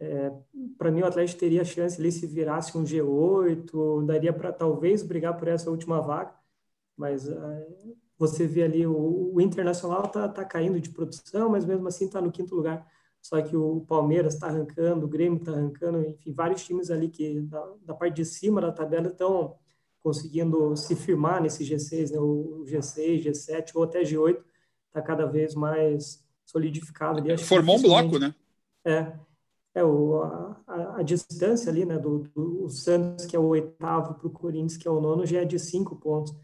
É, 0.00 0.32
para 0.76 0.92
mim, 0.92 1.02
o 1.02 1.06
Atlético 1.06 1.40
teria 1.40 1.64
chance 1.64 2.00
ali 2.00 2.12
se 2.12 2.26
virasse 2.26 2.76
um 2.78 2.84
G8, 2.84 4.06
daria 4.06 4.32
para 4.32 4.52
talvez 4.52 5.02
brigar 5.02 5.36
por 5.36 5.48
essa 5.48 5.70
última 5.70 6.00
vaga, 6.00 6.32
mas 6.96 7.28
é, 7.28 7.68
você 8.16 8.46
vê 8.46 8.62
ali 8.62 8.86
o, 8.86 9.32
o 9.34 9.40
Internacional 9.40 10.04
está 10.04 10.28
tá 10.28 10.44
caindo 10.44 10.80
de 10.80 10.90
produção, 10.90 11.48
mas 11.48 11.64
mesmo 11.64 11.86
assim 11.88 12.06
está 12.06 12.20
no 12.20 12.30
quinto 12.30 12.54
lugar. 12.54 12.86
só 13.20 13.40
que 13.42 13.56
o 13.56 13.80
Palmeiras 13.88 14.34
está 14.34 14.46
arrancando, 14.46 15.06
o 15.06 15.08
Grêmio 15.08 15.38
está 15.38 15.52
arrancando, 15.52 16.04
enfim, 16.06 16.32
vários 16.32 16.64
times 16.64 16.90
ali 16.90 17.08
que 17.08 17.40
da, 17.42 17.74
da, 17.82 17.94
parte 17.94 18.16
de 18.16 18.24
cima 18.24 18.60
da 18.60 18.72
tabela 18.72 19.08
estão 19.08 19.56
conseguindo 20.00 20.76
se 20.76 20.94
firmar 20.94 21.42
nesse 21.42 21.64
G6, 21.64 22.12
né? 22.12 22.18
o 22.20 22.64
G6, 22.66 23.24
G7 23.24 23.72
ou 23.74 23.82
até 23.82 24.02
G8 24.02 24.42
está 24.86 25.02
cada 25.02 25.26
vez 25.26 25.54
mais 25.54 26.24
solidificado. 26.44 27.18
Ali. 27.18 27.36
Formou 27.38 27.76
um 27.76 27.82
bloco, 27.82 28.18
né? 28.18 28.34
É, 28.84 29.12
é 29.78 29.84
o, 29.84 30.22
a, 30.22 30.96
a, 30.98 31.02
distância 31.02 31.70
ali, 31.70 31.84
né, 31.84 31.98
do, 31.98 32.28
do 32.34 32.68
Santos, 32.68 33.26
que 33.26 33.36
é 33.36 33.38
o 33.38 33.46
oitavo, 33.46 34.14
para 34.14 34.26
o 34.26 34.30
Corinthians, 34.30 34.76
que 34.76 34.86
é 34.86 34.90
o 34.90 35.00
nono, 35.00 35.26
já 35.26 35.40
é 35.40 35.44
de 35.44 35.58
cinco 35.58 35.96
pontos. 35.96 36.34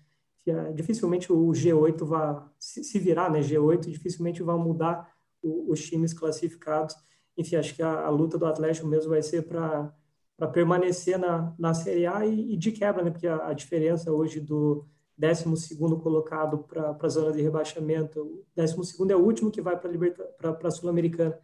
É, 0.46 0.72
dificilmente 0.72 1.32
o 1.32 1.48
G8 1.48 2.04
vai, 2.04 2.42
se, 2.58 2.84
se 2.84 2.98
virar, 2.98 3.30
né, 3.30 3.40
G8, 3.40 3.90
dificilmente 3.90 4.42
vai 4.42 4.56
mudar 4.56 5.10
o, 5.42 5.72
os 5.72 5.82
times 5.82 6.12
classificados. 6.12 6.94
Enfim, 7.36 7.56
acho 7.56 7.74
que 7.74 7.82
a, 7.82 8.06
a, 8.06 8.10
luta 8.10 8.38
do 8.38 8.46
Atlético 8.46 8.86
mesmo 8.86 9.10
vai 9.10 9.22
ser 9.22 9.42
para 9.42 9.92
permanecer 10.52 11.18
na, 11.18 11.54
na 11.58 11.74
Série 11.74 12.06
A 12.06 12.26
e, 12.26 12.54
e 12.54 12.56
de 12.56 12.72
quebra, 12.72 13.02
né, 13.02 13.10
porque 13.10 13.26
a, 13.26 13.48
a 13.48 13.52
diferença 13.52 14.12
hoje 14.12 14.40
do 14.40 14.86
12 15.16 15.76
colocado 16.02 16.58
para 16.58 16.96
a 17.00 17.08
zona 17.08 17.32
de 17.32 17.40
rebaixamento, 17.40 18.20
o 18.20 18.44
12 18.56 19.12
é 19.12 19.16
o 19.16 19.24
último 19.24 19.50
que 19.50 19.60
vai 19.60 19.78
para 19.78 20.68
a 20.68 20.70
Sul-Americana, 20.70 21.38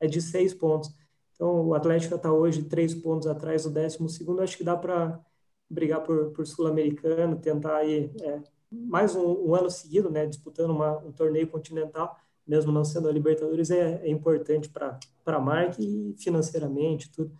é 0.00 0.06
de 0.06 0.20
seis 0.20 0.52
pontos. 0.52 0.92
Então, 1.34 1.66
o 1.68 1.74
Atlético 1.74 2.14
está 2.14 2.32
hoje 2.32 2.62
três 2.64 2.94
pontos 2.94 3.26
atrás 3.26 3.64
do 3.64 3.70
12 3.70 3.98
acho 4.42 4.56
que 4.56 4.64
dá 4.64 4.76
para 4.76 5.20
brigar 5.68 6.02
por, 6.02 6.30
por 6.32 6.46
Sul-Americano, 6.46 7.40
tentar 7.40 7.76
aí 7.78 8.10
é, 8.20 8.42
mais 8.70 9.16
um, 9.16 9.48
um, 9.48 9.54
ano 9.54 9.70
seguido, 9.70 10.10
né, 10.10 10.26
disputando 10.26 10.70
uma, 10.70 10.98
um 10.98 11.12
torneio 11.12 11.48
continental, 11.48 12.16
mesmo 12.46 12.72
não 12.72 12.84
sendo 12.84 13.08
a 13.08 13.12
Libertadores, 13.12 13.70
é, 13.70 14.02
é 14.04 14.10
importante 14.10 14.68
para 14.68 14.98
a 15.26 15.40
marca 15.40 15.76
e 15.82 16.14
financeiramente, 16.18 17.10
tudo. 17.10 17.32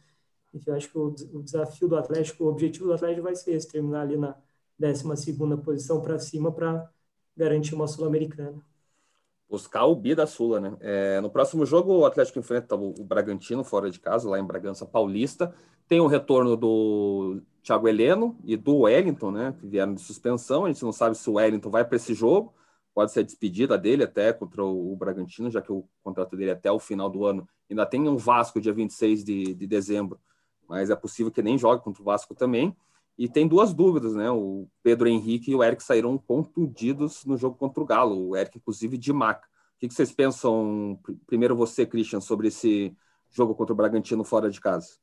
Enfim, 0.54 0.70
acho 0.72 0.90
que 0.90 0.98
o, 0.98 1.06
o, 1.34 1.42
desafio 1.42 1.88
do 1.88 1.96
Atlético, 1.96 2.44
o 2.44 2.48
objetivo 2.48 2.86
do 2.86 2.92
Atlético 2.94 3.22
vai 3.22 3.34
ser 3.36 3.52
esse, 3.52 3.68
terminar 3.68 4.02
ali 4.02 4.16
na 4.16 4.36
12 4.78 5.04
posição 5.64 6.00
para 6.00 6.18
cima 6.18 6.52
para 6.52 6.90
garantir 7.36 7.74
uma 7.74 7.86
Sul-Americana. 7.86 8.62
Buscar 9.52 9.84
o 9.84 9.94
bi 9.94 10.14
da 10.14 10.26
Sula, 10.26 10.58
né? 10.58 10.74
É, 10.80 11.20
no 11.20 11.28
próximo 11.28 11.66
jogo, 11.66 11.92
o 11.92 12.06
Atlético 12.06 12.38
enfrenta 12.38 12.74
o, 12.74 13.04
Bragantino 13.04 13.62
fora 13.62 13.90
de 13.90 14.00
casa, 14.00 14.26
lá 14.26 14.38
em 14.38 14.44
Bragança 14.46 14.86
Paulista. 14.86 15.54
Tem 15.86 16.00
o 16.00 16.06
retorno 16.06 16.56
do 16.56 17.42
Thiago 17.62 17.86
Heleno 17.86 18.34
e 18.46 18.56
do 18.56 18.78
Wellington, 18.78 19.30
né? 19.30 19.54
Que 19.60 19.66
vieram 19.66 19.92
de 19.92 20.00
suspensão. 20.00 20.64
A 20.64 20.68
gente 20.68 20.82
não 20.82 20.90
sabe 20.90 21.18
se 21.18 21.28
o 21.28 21.34
Wellington 21.34 21.68
vai 21.68 21.84
para 21.84 21.96
esse 21.96 22.14
jogo. 22.14 22.54
Pode 22.94 23.12
ser 23.12 23.20
a 23.20 23.22
despedida 23.22 23.76
dele 23.76 24.04
até 24.04 24.32
contra 24.32 24.64
o, 24.64 24.94
o 24.94 24.96
Bragantino, 24.96 25.50
já 25.50 25.60
que 25.60 25.70
o 25.70 25.84
contrato 26.02 26.34
dele 26.34 26.48
é 26.48 26.54
até 26.54 26.72
o 26.72 26.78
final 26.78 27.10
do 27.10 27.26
ano. 27.26 27.46
Ainda 27.68 27.84
tem 27.84 28.08
um 28.08 28.16
Vasco 28.16 28.58
dia 28.58 28.72
26 28.72 29.22
de, 29.22 29.52
de 29.52 29.66
dezembro, 29.66 30.18
mas 30.66 30.88
é 30.88 30.96
possível 30.96 31.30
que 31.30 31.42
nem 31.42 31.58
jogue 31.58 31.84
contra 31.84 32.00
o 32.00 32.04
Vasco 32.06 32.34
também. 32.34 32.74
E 33.18 33.28
tem 33.28 33.46
duas 33.46 33.74
dúvidas, 33.74 34.14
né? 34.14 34.30
O 34.30 34.68
Pedro 34.82 35.08
Henrique 35.08 35.50
e 35.50 35.54
o 35.54 35.62
Eric 35.62 35.82
saíram 35.82 36.16
contundidos 36.16 37.24
no 37.24 37.36
jogo 37.36 37.56
contra 37.56 37.82
o 37.82 37.86
Galo, 37.86 38.28
o 38.28 38.36
Eric, 38.36 38.58
inclusive, 38.58 38.96
de 38.96 39.12
maca. 39.12 39.46
O 39.76 39.78
que 39.78 39.92
vocês 39.92 40.12
pensam, 40.12 40.98
primeiro 41.26 41.56
você, 41.56 41.84
Christian, 41.84 42.20
sobre 42.20 42.48
esse 42.48 42.96
jogo 43.30 43.54
contra 43.54 43.72
o 43.72 43.76
Bragantino 43.76 44.24
fora 44.24 44.50
de 44.50 44.60
casa? 44.60 44.96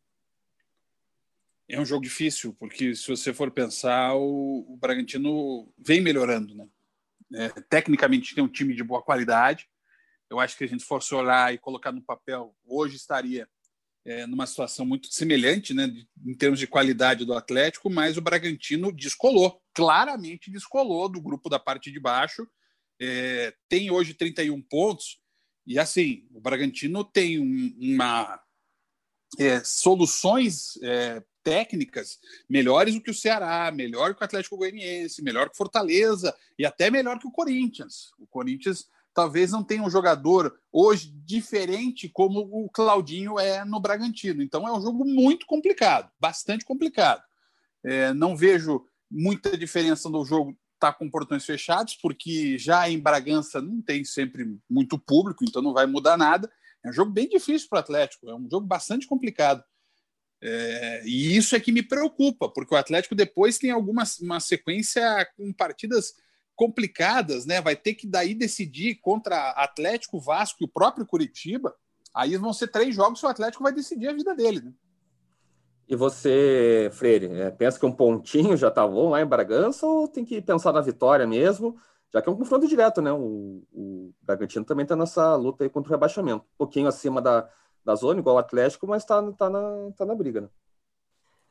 É 1.68 1.80
um 1.80 1.86
jogo 1.86 2.04
difícil, 2.04 2.56
porque 2.58 2.96
se 2.96 3.08
você 3.08 3.32
for 3.32 3.52
pensar, 3.52 4.16
o, 4.16 4.76
Bragantino 4.82 5.72
vem 5.78 6.02
melhorando, 6.02 6.56
né? 6.56 6.68
É, 7.32 7.50
tecnicamente 7.70 8.34
tem 8.34 8.44
um 8.44 8.48
time 8.48 8.74
de 8.74 8.84
boa 8.84 9.04
qualidade. 9.04 9.70
Eu 10.28 10.40
acho 10.40 10.58
que 10.58 10.64
a 10.64 10.68
gente 10.68 10.84
fosse 10.84 11.14
olhar 11.14 11.54
e 11.54 11.60
colocar 11.60 11.92
no 11.92 12.02
papel, 12.02 12.56
hoje 12.66 12.96
estaria 12.96 13.48
é, 14.10 14.26
numa 14.26 14.48
situação 14.48 14.88
muito 14.88 15.14
semelhante, 15.14 15.72
né, 15.72 15.88
em 16.26 16.34
termos 16.34 16.58
de 16.58 16.66
qualidade 16.66 17.26
do 17.26 17.34
Atlético, 17.36 17.92
mas 17.92 18.18
o 18.18 18.22
Bragantino 18.22 18.92
descolou, 18.92 19.62
claramente 19.72 20.50
descolou 20.50 21.08
do 21.08 21.22
grupo 21.22 21.48
da 21.48 21.60
parte 21.60 21.92
de 21.92 22.00
baixo. 22.00 22.48
É, 23.00 23.54
tem 23.70 23.92
hoje 23.92 24.16
31 24.16 24.60
pontos, 24.64 25.22
e 25.66 25.78
assim, 25.78 26.28
o 26.34 26.42
Bragantino 26.42 27.04
tem 27.04 27.40
um, 27.40 27.78
uma 27.80 28.42
é, 29.38 29.64
soluções 29.64 30.82
é, 30.82 31.24
técnicas 31.44 32.18
melhores 32.50 32.96
do 32.96 33.02
que 33.02 33.12
o 33.12 33.14
Ceará, 33.14 33.72
melhor 33.72 34.16
que 34.16 34.24
o 34.24 34.26
Atlético 34.26 34.58
Goianiense, 34.58 35.22
melhor 35.22 35.52
que 35.52 35.58
Fortaleza 35.58 36.36
e 36.58 36.66
até 36.66 36.90
melhor 36.90 37.20
que 37.20 37.28
o 37.28 37.32
Corinthians. 37.32 38.10
O 38.18 38.26
Corinthians 38.26 38.90
talvez 39.14 39.52
não 39.52 39.64
tenha 39.64 39.84
um 39.84 39.90
jogador 39.90 40.58
hoje 40.72 41.12
diferente 41.26 42.10
como 42.10 42.40
o 42.40 42.70
Claudinho 42.70 43.40
é 43.40 43.66
no 43.66 43.80
Bragantino. 43.80 44.42
Então 44.42 44.68
é 44.68 44.72
um 44.72 44.82
jogo 44.82 45.06
muito 45.06 45.46
complicado, 45.46 46.12
bastante 46.20 46.66
complicado. 46.66 47.22
É, 47.84 48.14
não 48.14 48.36
vejo 48.36 48.86
muita 49.10 49.58
diferença 49.58 50.10
no 50.10 50.24
jogo 50.26 50.52
estar 50.76 50.94
tá 50.94 50.94
com 50.94 51.10
portões 51.10 51.46
fechados, 51.46 51.96
porque 51.96 52.58
já 52.58 52.90
em 52.90 53.00
Bragança 53.00 53.62
não 53.62 53.82
tem 53.82 54.04
sempre 54.06 54.58
muito 54.70 54.98
público, 54.98 55.44
então 55.44 55.62
não 55.62 55.74
vai 55.74 55.86
mudar 55.86 56.18
nada. 56.18 56.50
É 56.84 56.90
um 56.90 56.94
jogo 56.94 57.12
bem 57.12 57.28
difícil 57.28 57.68
para 57.70 57.78
o 57.78 57.80
Atlético, 57.80 58.30
é 58.30 58.36
um 58.36 58.50
jogo 58.50 58.66
bastante 58.66 59.06
complicado. 59.06 59.64
É, 60.42 61.04
e 61.06 61.36
isso 61.36 61.54
é 61.56 61.60
que 61.60 61.72
me 61.72 61.84
preocupa, 61.84 62.50
porque 62.50 62.74
o 62.74 62.78
Atlético 62.78 63.14
depois 63.14 63.58
tem 63.58 63.72
alguma 63.72 64.04
uma 64.22 64.40
sequência 64.40 65.28
com 65.36 65.52
partidas 65.52 66.14
complicadas, 66.60 67.46
né? 67.46 67.62
Vai 67.62 67.74
ter 67.74 67.94
que 67.94 68.06
daí 68.06 68.36
decidir 68.36 68.96
contra 68.96 69.52
Atlético, 69.52 70.20
Vasco 70.20 70.58
e 70.62 70.66
o 70.66 70.68
próprio 70.68 71.06
Curitiba. 71.06 71.74
Aí 72.14 72.36
vão 72.36 72.52
ser 72.52 72.68
três 72.68 72.94
jogos 72.94 73.22
que 73.22 73.26
o 73.26 73.30
Atlético 73.30 73.64
vai 73.64 73.72
decidir 73.72 74.10
a 74.10 74.14
vida 74.14 74.36
dele. 74.36 74.60
Né? 74.60 74.74
E 75.88 75.96
você, 75.96 76.90
Freire, 76.92 77.28
é, 77.28 77.50
pensa 77.50 77.80
que 77.80 77.86
um 77.86 77.94
pontinho 77.94 78.58
já 78.58 78.70
tá 78.70 78.86
bom 78.86 79.12
lá 79.12 79.22
em 79.22 79.26
Bragança 79.26 79.86
ou 79.88 80.06
tem 80.06 80.26
que 80.26 80.42
pensar 80.42 80.74
na 80.74 80.82
vitória 80.82 81.26
mesmo? 81.26 81.78
Já 82.14 82.22
que 82.22 82.28
é 82.28 82.32
um 82.32 82.36
confronto 82.36 82.68
direto, 82.68 83.02
né? 83.02 83.14
O, 83.14 83.64
o 83.72 84.14
Bragantino 84.22 84.66
também 84.66 84.84
está 84.84 84.98
nessa 84.98 85.38
luta 85.38 85.64
aí 85.64 85.70
contra 85.70 85.90
o 85.90 85.94
rebaixamento. 85.94 86.44
Um 86.44 86.58
pouquinho 86.58 86.88
acima 86.90 87.22
da, 87.22 87.50
da 87.86 87.96
zona, 87.96 88.20
igual 88.20 88.36
o 88.36 88.40
Atlético, 88.40 88.86
mas 88.86 89.04
está 89.04 89.22
tá 89.32 89.50
na, 89.50 89.92
tá 89.96 90.06
na 90.06 90.14
briga, 90.14 90.42
né? 90.42 90.50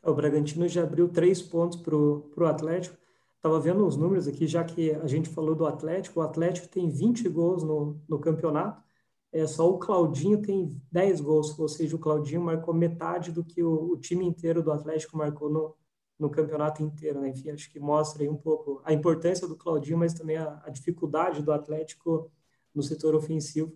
O 0.02 0.12
Bragantino 0.12 0.68
já 0.68 0.82
abriu 0.82 1.08
três 1.08 1.40
pontos 1.40 1.80
para 1.80 1.96
o 1.96 2.46
Atlético. 2.46 2.94
Estava 3.38 3.60
vendo 3.60 3.86
os 3.86 3.96
números 3.96 4.26
aqui, 4.26 4.48
já 4.48 4.64
que 4.64 4.90
a 4.90 5.06
gente 5.06 5.28
falou 5.28 5.54
do 5.54 5.64
Atlético. 5.64 6.18
O 6.18 6.22
Atlético 6.24 6.66
tem 6.68 6.90
20 6.90 7.28
gols 7.28 7.62
no, 7.62 8.00
no 8.08 8.18
campeonato. 8.18 8.82
É, 9.30 9.46
só 9.46 9.70
o 9.70 9.78
Claudinho 9.78 10.42
tem 10.42 10.80
10 10.90 11.20
gols, 11.20 11.56
ou 11.56 11.68
seja, 11.68 11.94
o 11.94 12.00
Claudinho 12.00 12.40
marcou 12.40 12.74
metade 12.74 13.30
do 13.30 13.44
que 13.44 13.62
o, 13.62 13.92
o 13.92 13.96
time 13.96 14.24
inteiro 14.26 14.60
do 14.60 14.72
Atlético 14.72 15.16
marcou 15.16 15.48
no, 15.48 15.76
no 16.18 16.28
campeonato 16.28 16.82
inteiro. 16.82 17.20
Né? 17.20 17.28
Enfim, 17.28 17.50
acho 17.50 17.70
que 17.70 17.78
mostra 17.78 18.24
aí 18.24 18.28
um 18.28 18.36
pouco 18.36 18.82
a 18.84 18.92
importância 18.92 19.46
do 19.46 19.56
Claudinho, 19.56 19.98
mas 19.98 20.14
também 20.14 20.36
a, 20.36 20.60
a 20.64 20.70
dificuldade 20.70 21.40
do 21.40 21.52
Atlético 21.52 22.30
no 22.74 22.82
setor 22.82 23.14
ofensivo. 23.14 23.72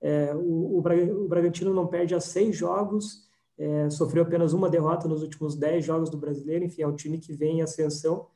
É, 0.00 0.32
o, 0.36 0.78
o, 0.78 1.28
Bragantino 1.28 1.74
não 1.74 1.88
perde 1.88 2.14
a 2.14 2.20
seis 2.20 2.56
jogos, 2.56 3.28
é, 3.58 3.90
sofreu 3.90 4.22
apenas 4.22 4.52
uma 4.52 4.70
derrota 4.70 5.08
nos 5.08 5.22
últimos 5.22 5.56
dez 5.56 5.84
jogos 5.84 6.10
do 6.10 6.16
Brasileiro. 6.16 6.64
Enfim, 6.64 6.82
é 6.82 6.86
um 6.86 6.94
time 6.94 7.18
que 7.18 7.32
vem 7.32 7.58
em 7.58 7.62
ascensão 7.62 8.28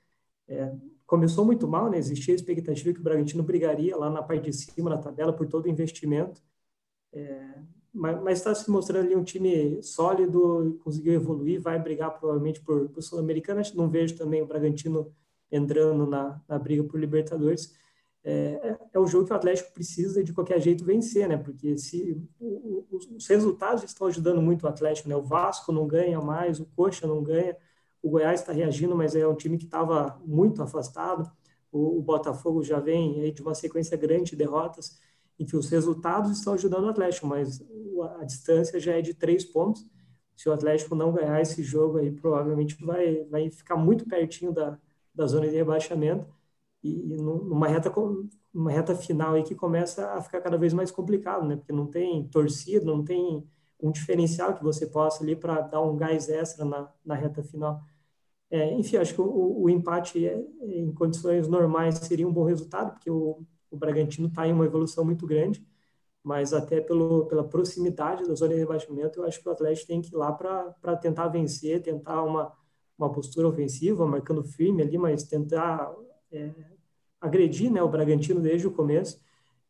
é, 0.49 0.73
começou 1.07 1.45
muito 1.45 1.67
mal, 1.67 1.91
né? 1.91 1.99
Existia 1.99 2.35
a 2.35 2.37
expectativa 2.37 2.93
que 2.93 3.01
o 3.01 3.03
Bragantino 3.03 3.43
brigaria 3.43 3.97
lá 3.97 4.11
na 4.11 4.23
parte 4.23 4.45
de 4.45 4.53
cima 4.53 4.91
da 4.91 4.99
tabela 4.99 5.33
por 5.33 5.47
todo 5.47 5.67
o 5.67 5.69
investimento, 5.69 6.43
é, 7.13 7.59
mas 7.93 8.39
está 8.39 8.53
se 8.55 8.69
mostrando 8.69 9.07
ali 9.07 9.15
um 9.15 9.23
time 9.23 9.81
sólido, 9.81 10.81
conseguiu 10.83 11.13
evoluir, 11.13 11.61
vai 11.61 11.79
brigar 11.79 12.19
provavelmente 12.19 12.61
por, 12.61 12.89
por 12.89 13.01
Sul-Americana. 13.01 13.63
Não 13.75 13.89
vejo 13.89 14.17
também 14.17 14.43
o 14.43 14.47
Bragantino 14.47 15.15
entrando 15.51 16.05
na, 16.05 16.43
na 16.49 16.59
briga 16.59 16.83
por 16.83 16.99
Libertadores. 16.99 17.73
É, 18.25 18.33
é, 18.63 18.79
é 18.95 18.99
o 18.99 19.07
jogo 19.07 19.27
que 19.27 19.33
o 19.33 19.37
Atlético 19.37 19.73
precisa 19.73 20.25
de 20.25 20.33
qualquer 20.33 20.61
jeito 20.61 20.85
vencer, 20.85 21.29
né? 21.29 21.37
Porque 21.37 21.79
se 21.79 22.21
o, 22.41 22.85
os 22.91 23.29
resultados 23.29 23.85
estão 23.85 24.09
ajudando 24.09 24.43
muito 24.43 24.65
o 24.65 24.69
Atlético, 24.69 25.09
né? 25.09 25.15
O 25.15 25.23
Vasco 25.23 25.71
não 25.71 25.87
ganha 25.87 26.21
mais, 26.21 26.59
o 26.59 26.65
Coxa 26.65 27.07
não 27.07 27.23
ganha, 27.23 27.57
o 28.05 28.11
Goiás 28.11 28.41
está 28.41 28.53
reagindo, 28.53 28.95
mas 28.95 29.17
é 29.17 29.27
um 29.27 29.35
time 29.35 29.57
que 29.57 29.65
estava 29.65 30.21
muito 30.27 30.63
afastado. 30.63 31.31
O, 31.73 31.99
o, 31.99 32.03
Botafogo 32.03 32.63
já 32.63 32.79
vem 32.79 33.33
de 33.33 33.41
uma 33.41 33.55
sequência 33.55 33.97
grande 33.97 34.33
de 34.33 34.37
derrotas. 34.37 35.01
Enfim, 35.39 35.57
os 35.57 35.71
resultados 35.71 36.31
estão 36.39 36.53
ajudando 36.53 36.85
o 36.85 36.91
Atlético, 36.91 37.27
mas 37.27 37.65
a 38.21 38.25
distância 38.25 38.79
já 38.79 38.93
é 38.93 39.01
de 39.01 39.15
três 39.15 39.43
pontos. 39.43 39.87
Se 40.37 40.51
o 40.51 40.53
Atlético 40.53 40.95
não 40.95 41.13
ganhar 41.13 41.41
esse 41.41 41.63
jogo 41.63 41.97
aí, 41.97 42.13
provavelmente 42.13 42.77
vai, 42.85 43.25
vai 43.25 43.51
ficar 43.51 43.77
muito 43.77 44.07
pertinho 44.07 44.53
da, 44.53 44.79
da 45.15 45.27
zona 45.27 45.49
de 45.49 45.57
rebaixamento 45.57 46.27
e, 46.83 47.15
e 47.15 47.17
numa 47.17 47.69
reta 47.69 47.91
uma 48.53 48.71
reta 48.71 48.95
final 48.95 49.35
aí 49.35 49.43
que 49.43 49.55
começa 49.55 50.13
a 50.13 50.21
ficar 50.21 50.43
cada 50.43 50.59
vez 50.59 50.75
mais 50.75 50.91
complicado, 50.91 51.47
né? 51.47 51.57
Porque 51.57 51.73
não 51.73 51.87
tem 51.87 52.29
torcida, 52.29 52.85
não 52.85 53.03
tem 53.03 53.49
um 53.81 53.91
diferencial 53.91 54.55
que 54.55 54.63
você 54.63 54.87
possa 54.87 55.23
ali 55.25 55.35
para 55.35 55.63
dar 55.63 55.81
um 55.81 55.97
gás 55.97 56.29
extra 56.29 56.65
na, 56.65 56.93
na 57.05 57.15
reta 57.15 57.43
final. 57.43 57.83
É, 58.55 58.73
enfim, 58.75 58.97
acho 58.99 59.15
que 59.15 59.21
o, 59.21 59.63
o 59.63 59.69
empate 59.71 60.25
é, 60.27 60.39
em 60.63 60.93
condições 60.95 61.49
normais 61.49 61.97
seria 61.99 62.29
um 62.29 62.33
bom 62.33 62.45
resultado, 62.45 62.93
porque 62.93 63.11
o, 63.11 63.45
o 63.71 63.77
Bragantino 63.77 64.29
está 64.29 64.47
em 64.47 64.53
uma 64.53 64.65
evolução 64.67 65.05
muito 65.05 65.27
grande. 65.27 65.67
mas 66.25 66.55
até 66.55 66.81
pelo, 66.81 67.27
pela 67.27 67.49
proximidade 67.49 68.27
da 68.29 68.35
zona 68.35 68.55
de 68.55 68.61
rebaixamento, 68.61 69.21
eu 69.21 69.25
acho 69.27 69.43
que 69.43 69.49
o 69.49 69.53
Atlético 69.53 69.89
tem 69.89 70.03
que 70.03 70.11
ir 70.15 70.17
lá 70.19 70.33
para 70.33 70.97
tentar 70.99 71.29
vencer, 71.29 71.83
tentar 71.83 72.23
uma, 72.25 72.53
uma 72.99 73.13
postura 73.13 73.49
ofensiva, 73.49 74.07
marcando 74.07 74.45
firme 74.45 74.83
ali, 74.83 74.99
mas 74.99 75.25
tentar 75.25 75.95
é, 76.33 76.55
agredir 77.21 77.71
né, 77.73 77.83
o 77.83 77.89
Bragantino 77.89 78.41
desde 78.41 78.67
o 78.69 78.73
começo. 78.73 79.21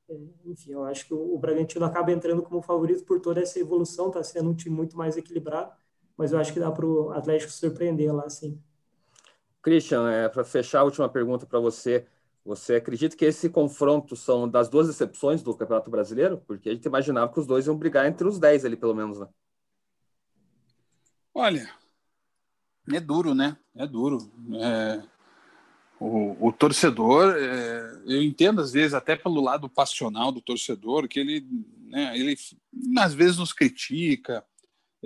É, 0.09 0.14
enfim, 0.47 0.73
eu 0.73 0.85
acho 0.85 1.07
que 1.07 1.14
o, 1.14 1.35
o 1.35 1.38
Bragantino 1.38 1.85
acaba 1.87 2.12
entrando 2.12 2.42
como 2.42 2.62
favorito 2.62 3.05
por 3.05 3.20
toda 3.20 3.40
essa 3.42 3.59
evolução, 3.61 4.09
está 4.09 4.23
sendo 4.25 4.51
um 4.51 4.55
time 4.57 4.75
muito 4.77 4.97
mais 4.97 5.16
equilibrado, 5.16 5.73
mas 6.16 6.33
eu 6.33 6.38
acho 6.38 6.53
que 6.53 6.61
dá 6.61 6.70
para 6.73 6.87
o 6.87 7.11
Atlético 7.12 7.53
surpreender 7.53 8.14
lá, 8.14 8.29
sim. 8.31 8.61
Christian, 9.64 10.11
é, 10.11 10.29
para 10.29 10.44
fechar 10.44 10.81
a 10.81 10.85
última 10.85 11.09
pergunta 11.09 11.46
para 11.46 11.59
você, 11.59 12.07
você 12.44 12.74
acredita 12.74 13.16
que 13.16 13.24
esse 13.24 13.48
confronto 13.48 14.14
são 14.14 14.46
das 14.46 14.68
duas 14.68 14.87
decepções 14.87 15.42
do 15.42 15.57
Campeonato 15.57 15.90
Brasileiro? 15.90 16.37
Porque 16.46 16.68
a 16.68 16.74
gente 16.74 16.85
imaginava 16.85 17.33
que 17.33 17.40
os 17.40 17.46
dois 17.46 17.66
iam 17.66 17.77
brigar 17.77 18.07
entre 18.07 18.29
os 18.29 18.38
10 18.38 18.66
ali, 18.66 18.77
pelo 18.77 18.94
menos, 18.94 19.18
né? 19.18 19.27
Olha, 21.33 21.68
é 22.92 23.00
duro, 23.00 23.35
né? 23.35 23.57
É 23.74 23.87
duro. 23.87 24.31
É, 24.53 25.03
o, 25.98 26.48
o, 26.48 26.53
torcedor, 26.53 27.35
é, 27.35 28.03
eu 28.05 28.22
entendo 28.22 28.61
às 28.61 28.70
vezes 28.70 28.92
até 28.92 29.16
pelo 29.16 29.40
lado 29.40 29.66
passional 29.66 30.31
do 30.31 30.42
torcedor, 30.42 31.09
que 31.09 31.18
ele, 31.18 31.46
né, 31.87 32.16
ele 32.18 32.37
às 32.98 33.14
vezes 33.14 33.38
nos 33.38 33.55
critica, 33.55 34.44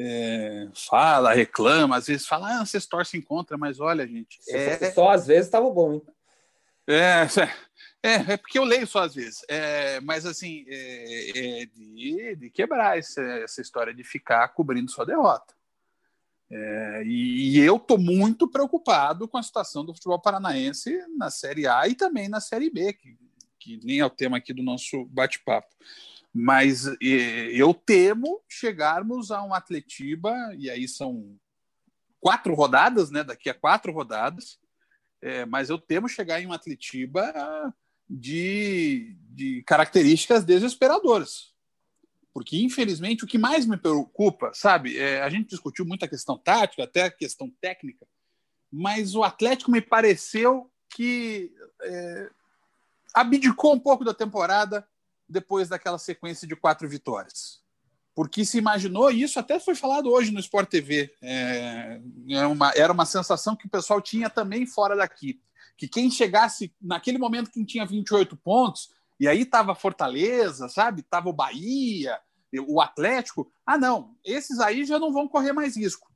é, 0.00 0.68
fala, 0.74 1.34
reclama, 1.34 1.96
às 1.96 2.06
vezes 2.06 2.26
fala, 2.26 2.60
ah, 2.60 2.64
vocês 2.64 2.86
torcem 2.86 3.20
contra, 3.20 3.58
mas 3.58 3.80
olha, 3.80 4.06
gente. 4.06 4.38
É... 4.48 4.92
Só 4.92 5.10
às 5.10 5.26
vezes 5.26 5.46
estava 5.46 5.68
bom, 5.68 5.94
hein? 5.94 6.02
É, 6.86 7.26
é, 8.02 8.32
é 8.32 8.36
porque 8.36 8.58
eu 8.58 8.64
leio 8.64 8.86
só 8.86 9.00
às 9.00 9.14
vezes. 9.16 9.44
É, 9.48 10.00
mas 10.00 10.24
assim, 10.24 10.64
é, 10.68 11.62
é 11.62 11.66
de, 11.66 12.36
de, 12.36 12.50
quebrar 12.50 12.96
essa, 12.96 13.20
essa, 13.20 13.60
história 13.60 13.92
de 13.92 14.04
ficar 14.04 14.46
cobrindo 14.48 14.90
sua 14.90 15.04
derrota. 15.04 15.52
É, 16.50 17.02
e, 17.04 17.56
e, 17.56 17.58
eu 17.58 17.76
estou 17.76 17.98
muito 17.98 18.48
preocupado 18.48 19.26
com 19.26 19.36
a 19.36 19.42
situação 19.42 19.84
do 19.84 19.92
futebol 19.92 20.20
paranaense 20.20 20.96
na 21.18 21.28
Série 21.28 21.66
A 21.66 21.86
e 21.88 21.94
também 21.94 22.28
na 22.28 22.40
Série 22.40 22.70
B, 22.70 22.92
que, 22.92 23.18
que 23.58 23.80
nem 23.84 23.98
é 23.98 24.06
o 24.06 24.10
tema 24.10 24.38
aqui 24.38 24.54
do 24.54 24.62
nosso 24.62 25.04
bate-papo. 25.06 25.74
Mas 26.40 26.84
eu 27.50 27.74
temo 27.74 28.40
chegarmos 28.48 29.32
a 29.32 29.42
um 29.42 29.52
Atletiba, 29.52 30.32
e 30.56 30.70
aí 30.70 30.86
são 30.86 31.36
quatro 32.20 32.54
rodadas, 32.54 33.10
né? 33.10 33.24
Daqui 33.24 33.50
a 33.50 33.54
quatro 33.54 33.92
rodadas, 33.92 34.56
é, 35.20 35.44
mas 35.44 35.68
eu 35.68 35.78
temo 35.78 36.08
chegar 36.08 36.40
em 36.40 36.46
um 36.46 36.52
Atletiba 36.52 37.34
de, 38.08 39.16
de 39.30 39.64
características 39.64 40.44
desesperadoras. 40.44 41.52
Porque, 42.32 42.62
infelizmente, 42.62 43.24
o 43.24 43.26
que 43.26 43.36
mais 43.36 43.66
me 43.66 43.76
preocupa, 43.76 44.52
sabe, 44.54 44.96
é, 44.96 45.20
a 45.22 45.28
gente 45.28 45.48
discutiu 45.48 45.84
muito 45.84 46.04
a 46.04 46.08
questão 46.08 46.38
tática, 46.38 46.84
até 46.84 47.02
a 47.02 47.10
questão 47.10 47.50
técnica, 47.60 48.06
mas 48.70 49.16
o 49.16 49.24
Atlético 49.24 49.72
me 49.72 49.80
pareceu 49.80 50.70
que 50.88 51.52
é, 51.82 52.30
abdicou 53.12 53.74
um 53.74 53.80
pouco 53.80 54.04
da 54.04 54.14
temporada 54.14 54.86
depois 55.28 55.68
daquela 55.68 55.98
sequência 55.98 56.46
de 56.46 56.56
quatro 56.56 56.88
vitórias 56.88 57.62
porque 58.18 58.44
se 58.44 58.58
imaginou, 58.58 59.12
e 59.12 59.22
isso 59.22 59.38
até 59.38 59.60
foi 59.60 59.76
falado 59.76 60.10
hoje 60.10 60.32
no 60.32 60.40
Sport 60.40 60.68
TV, 60.68 61.14
é, 61.22 62.00
é 62.30 62.46
uma, 62.48 62.72
era 62.74 62.92
uma 62.92 63.06
sensação 63.06 63.54
que 63.54 63.66
o 63.66 63.70
pessoal 63.70 64.00
tinha 64.00 64.28
também 64.28 64.66
fora 64.66 64.96
daqui, 64.96 65.40
que 65.76 65.86
quem 65.86 66.10
chegasse 66.10 66.74
naquele 66.82 67.16
momento 67.16 67.48
quem 67.48 67.64
tinha 67.64 67.86
28 67.86 68.36
pontos, 68.36 68.90
e 69.20 69.28
aí 69.28 69.42
estava 69.42 69.72
Fortaleza, 69.72 70.68
sabe? 70.68 71.02
Tava 71.02 71.28
o 71.28 71.32
Bahia, 71.32 72.18
o 72.66 72.80
Atlético. 72.80 73.48
Ah, 73.64 73.78
não, 73.78 74.16
esses 74.24 74.58
aí 74.58 74.84
já 74.84 74.98
não 74.98 75.12
vão 75.12 75.28
correr 75.28 75.52
mais 75.52 75.76
risco. 75.76 76.10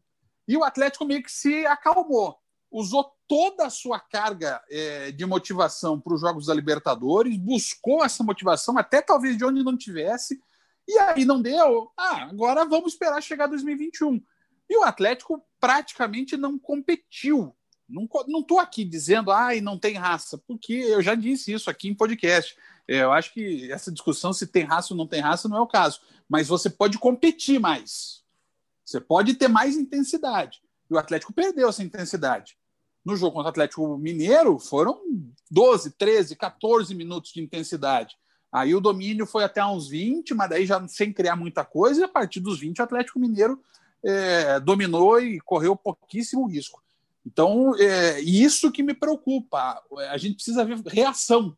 E 0.49 0.57
o 0.57 0.65
Atlético 0.65 1.05
meio 1.05 1.23
que 1.23 1.31
se 1.31 1.65
acalmou, 1.67 2.37
usou 2.73 3.13
toda 3.29 3.67
a 3.67 3.71
sua 3.71 4.01
carga 4.01 4.63
é, 4.71 5.13
de 5.13 5.27
motivação 5.27 6.01
para 6.01 6.15
os 6.15 6.21
Jogos 6.21 6.47
da 6.47 6.55
Libertadores, 6.55 7.37
buscou 7.37 8.05
essa 8.05 8.25
motivação, 8.25 8.79
até 8.79 9.03
talvez 9.03 9.37
de 9.37 9.45
onde 9.45 9.63
não 9.63 9.77
tivesse, 9.77 10.41
e 10.89 10.99
aí 10.99 11.25
não 11.25 11.41
deu. 11.41 11.91
Ah, 11.97 12.25
agora 12.25 12.65
vamos 12.65 12.93
esperar 12.95 13.23
chegar 13.23 13.47
2021. 13.47 14.21
E 14.69 14.77
o 14.77 14.83
Atlético 14.83 15.45
praticamente 15.61 16.37
não 16.37 16.59
competiu. 16.59 17.55
Não, 17.89 18.43
tô 18.43 18.59
aqui 18.59 18.85
dizendo, 18.85 19.31
ai, 19.31 19.61
não 19.61 19.79
tem 19.79 19.95
raça, 19.97 20.39
porque 20.39 20.73
eu 20.73 21.03
já 21.03 21.15
disse 21.15 21.53
isso 21.53 21.69
aqui 21.69 21.89
em 21.89 21.95
podcast. 21.95 22.57
É, 22.89 23.03
eu 23.03 23.13
acho 23.13 23.35
que 23.35 23.71
essa 23.71 23.93
discussão 23.93 24.33
se 24.33 24.47
tem 24.47 24.65
raça 24.65 24.95
ou 24.95 24.99
não 24.99 25.07
tem 25.07 25.21
raça 25.21 25.47
não 25.47 25.59
é 25.59 25.61
o 25.61 25.67
caso. 25.67 26.01
Mas 26.27 26.49
você 26.49 26.71
pode 26.71 26.99
competir 26.99 27.61
mais. 27.61 28.25
Você 28.85 28.99
pode 28.99 29.35
ter 29.35 29.49
mais 29.49 29.77
intensidade. 29.77 30.63
E 30.91 30.95
o 30.95 30.99
Atlético 30.99 31.33
perdeu 31.33 31.69
essa 31.69 31.83
intensidade. 31.83 32.57
No 33.05 33.17
jogo 33.17 33.33
contra 33.33 33.49
o 33.49 33.51
Atlético 33.51 33.99
Mineiro, 33.99 34.59
foram 34.59 35.01
12, 35.51 35.93
13, 35.93 36.37
14 36.37 36.95
minutos 36.95 37.33
de 37.33 37.43
intensidade. 37.43 38.17
Aí 38.53 38.75
o 38.75 38.81
domínio 38.81 39.27
foi 39.27 39.45
até 39.45 39.65
uns 39.65 39.89
20, 39.89 40.35
mas 40.35 40.51
daí 40.51 40.67
já 40.67 40.87
sem 40.87 41.13
criar 41.13 41.37
muita 41.37 41.65
coisa, 41.65 42.01
e 42.03 42.05
a 42.05 42.09
partir 42.09 42.41
dos 42.41 42.61
20 42.61 42.81
o 42.81 42.83
Atlético 42.83 43.19
Mineiro 43.19 43.61
é, 44.05 44.61
dominou 44.61 45.21
e 45.21 45.41
correu 45.41 45.75
pouquíssimo 45.75 46.47
risco. 46.47 46.83
Então, 47.25 47.75
é 47.79 48.21
isso 48.21 48.73
que 48.73 48.83
me 48.83 48.95
preocupa. 48.95 49.81
A 50.11 50.19
gente 50.19 50.35
precisa 50.35 50.65
ver 50.65 50.81
reação, 50.87 51.57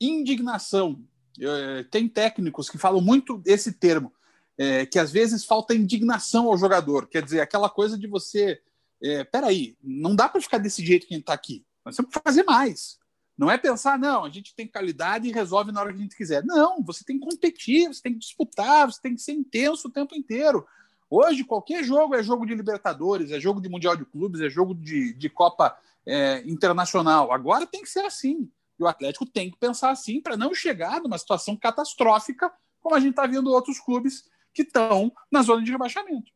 indignação. 0.00 1.00
É, 1.40 1.84
tem 1.84 2.08
técnicos 2.08 2.68
que 2.68 2.78
falam 2.78 3.00
muito 3.00 3.40
esse 3.46 3.72
termo, 3.72 4.12
é, 4.58 4.86
que 4.86 4.98
às 4.98 5.10
vezes 5.10 5.44
falta 5.44 5.74
indignação 5.74 6.48
ao 6.48 6.58
jogador. 6.58 7.06
Quer 7.06 7.22
dizer, 7.22 7.40
aquela 7.40 7.70
coisa 7.70 7.98
de 7.98 8.06
você. 8.06 8.60
É, 9.04 9.22
peraí, 9.22 9.76
não 9.82 10.16
dá 10.16 10.30
para 10.30 10.40
ficar 10.40 10.56
desse 10.56 10.84
jeito 10.84 11.06
que 11.06 11.12
a 11.12 11.16
gente 11.16 11.24
está 11.24 11.34
aqui. 11.34 11.62
Nós 11.84 11.94
temos 11.94 12.10
que 12.10 12.20
fazer 12.24 12.42
mais. 12.44 12.98
Não 13.36 13.50
é 13.50 13.58
pensar, 13.58 13.98
não, 13.98 14.24
a 14.24 14.30
gente 14.30 14.54
tem 14.54 14.66
qualidade 14.66 15.28
e 15.28 15.32
resolve 15.32 15.72
na 15.72 15.80
hora 15.80 15.92
que 15.92 15.98
a 15.98 16.02
gente 16.02 16.16
quiser. 16.16 16.42
Não, 16.44 16.82
você 16.82 17.04
tem 17.04 17.18
que 17.18 17.26
competir, 17.26 17.88
você 17.88 18.00
tem 18.00 18.12
que 18.12 18.20
disputar, 18.20 18.90
você 18.90 19.00
tem 19.02 19.14
que 19.14 19.20
ser 19.20 19.32
intenso 19.32 19.88
o 19.88 19.90
tempo 19.90 20.14
inteiro. 20.14 20.66
Hoje, 21.10 21.44
qualquer 21.44 21.84
jogo 21.84 22.14
é 22.14 22.22
jogo 22.22 22.46
de 22.46 22.54
Libertadores, 22.54 23.30
é 23.30 23.38
jogo 23.38 23.60
de 23.60 23.68
Mundial 23.68 23.94
de 23.94 24.06
Clubes, 24.06 24.40
é 24.40 24.48
jogo 24.48 24.74
de, 24.74 25.12
de 25.12 25.28
Copa 25.28 25.76
é, 26.06 26.42
Internacional. 26.46 27.30
Agora 27.30 27.66
tem 27.66 27.82
que 27.82 27.90
ser 27.90 28.06
assim. 28.06 28.50
E 28.78 28.82
o 28.82 28.86
Atlético 28.86 29.26
tem 29.26 29.50
que 29.50 29.58
pensar 29.58 29.90
assim 29.90 30.20
para 30.20 30.36
não 30.36 30.54
chegar 30.54 31.02
numa 31.02 31.18
situação 31.18 31.56
catastrófica, 31.56 32.50
como 32.80 32.94
a 32.94 33.00
gente 33.00 33.10
está 33.10 33.26
vendo 33.26 33.50
outros 33.50 33.78
clubes 33.80 34.24
que 34.52 34.62
estão 34.62 35.12
na 35.30 35.42
zona 35.42 35.62
de 35.62 35.70
rebaixamento. 35.70 36.32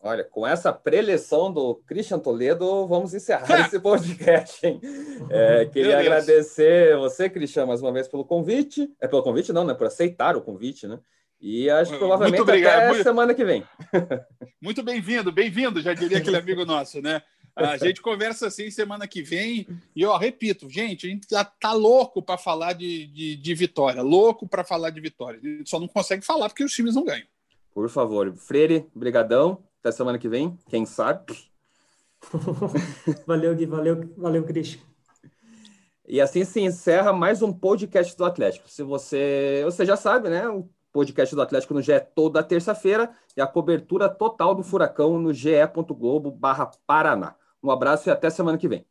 Olha, 0.00 0.22
com 0.22 0.46
essa 0.46 0.72
preleção 0.72 1.52
do 1.52 1.74
Christian 1.86 2.20
Toledo, 2.20 2.86
vamos 2.86 3.14
encerrar 3.14 3.46
esse 3.66 3.80
podcast, 3.80 4.64
hein? 4.64 4.80
É, 5.28 5.66
queria 5.66 5.98
agradecer 5.98 6.96
você, 6.96 7.28
Christian, 7.28 7.66
mais 7.66 7.82
uma 7.82 7.92
vez 7.92 8.06
pelo 8.06 8.24
convite. 8.24 8.88
É 9.00 9.08
pelo 9.08 9.22
convite, 9.22 9.52
não, 9.52 9.64
né? 9.64 9.74
Por 9.74 9.88
aceitar 9.88 10.36
o 10.36 10.40
convite, 10.40 10.86
né? 10.86 11.00
E 11.40 11.68
acho 11.68 11.92
que 11.92 11.98
provavelmente 11.98 12.40
até 12.40 12.88
muito... 12.88 13.02
semana 13.02 13.34
que 13.34 13.44
vem. 13.44 13.64
Muito 14.60 14.82
bem-vindo, 14.82 15.30
bem-vindo, 15.30 15.80
já 15.80 15.94
diria 15.94 16.18
aquele 16.18 16.36
amigo 16.36 16.64
nosso, 16.64 17.00
né? 17.00 17.22
A 17.54 17.76
gente 17.76 18.00
conversa 18.00 18.48
assim 18.48 18.70
semana 18.70 19.06
que 19.06 19.22
vem. 19.22 19.66
E, 19.94 20.04
ó, 20.04 20.16
repito, 20.16 20.68
gente, 20.68 21.06
a 21.06 21.10
gente 21.10 21.26
já 21.30 21.44
tá 21.44 21.72
louco 21.72 22.20
para 22.20 22.36
falar 22.36 22.72
de, 22.72 23.06
de, 23.06 23.36
de 23.36 23.54
vitória, 23.54 24.02
louco 24.02 24.48
para 24.48 24.64
falar 24.64 24.90
de 24.90 25.00
vitória. 25.00 25.40
A 25.42 25.46
gente 25.46 25.70
só 25.70 25.78
não 25.78 25.88
consegue 25.88 26.24
falar 26.24 26.48
porque 26.48 26.64
os 26.64 26.72
times 26.72 26.94
não 26.94 27.04
ganham. 27.04 27.26
Por 27.72 27.88
favor. 27.88 28.34
Freire, 28.36 28.86
brigadão. 28.94 29.62
Até 29.88 29.96
semana 29.96 30.18
que 30.18 30.28
vem, 30.28 30.54
quem 30.68 30.84
sabe. 30.84 31.34
valeu, 33.26 33.54
Gui, 33.54 33.64
valeu, 33.64 34.12
valeu, 34.18 34.44
Christian. 34.44 34.82
E 36.06 36.20
assim 36.20 36.44
se 36.44 36.60
encerra 36.60 37.10
mais 37.10 37.40
um 37.40 37.50
podcast 37.50 38.14
do 38.14 38.26
Atlético. 38.26 38.68
Se 38.68 38.82
você, 38.82 39.62
você 39.64 39.86
já 39.86 39.96
sabe, 39.96 40.28
né? 40.28 40.46
O 40.46 40.68
podcast 40.92 41.34
do 41.34 41.40
Atlético 41.40 41.72
no 41.72 41.80
GE 41.80 41.92
é 41.92 42.00
toda 42.00 42.42
terça-feira 42.42 43.10
e 43.34 43.40
a 43.40 43.46
cobertura 43.46 44.10
total 44.10 44.54
do 44.54 44.62
Furacão 44.62 45.18
no 45.18 45.32
ge.globo/paraná. 45.32 47.34
Um 47.62 47.70
abraço 47.70 48.10
e 48.10 48.12
até 48.12 48.28
semana 48.28 48.58
que 48.58 48.68
vem. 48.68 48.84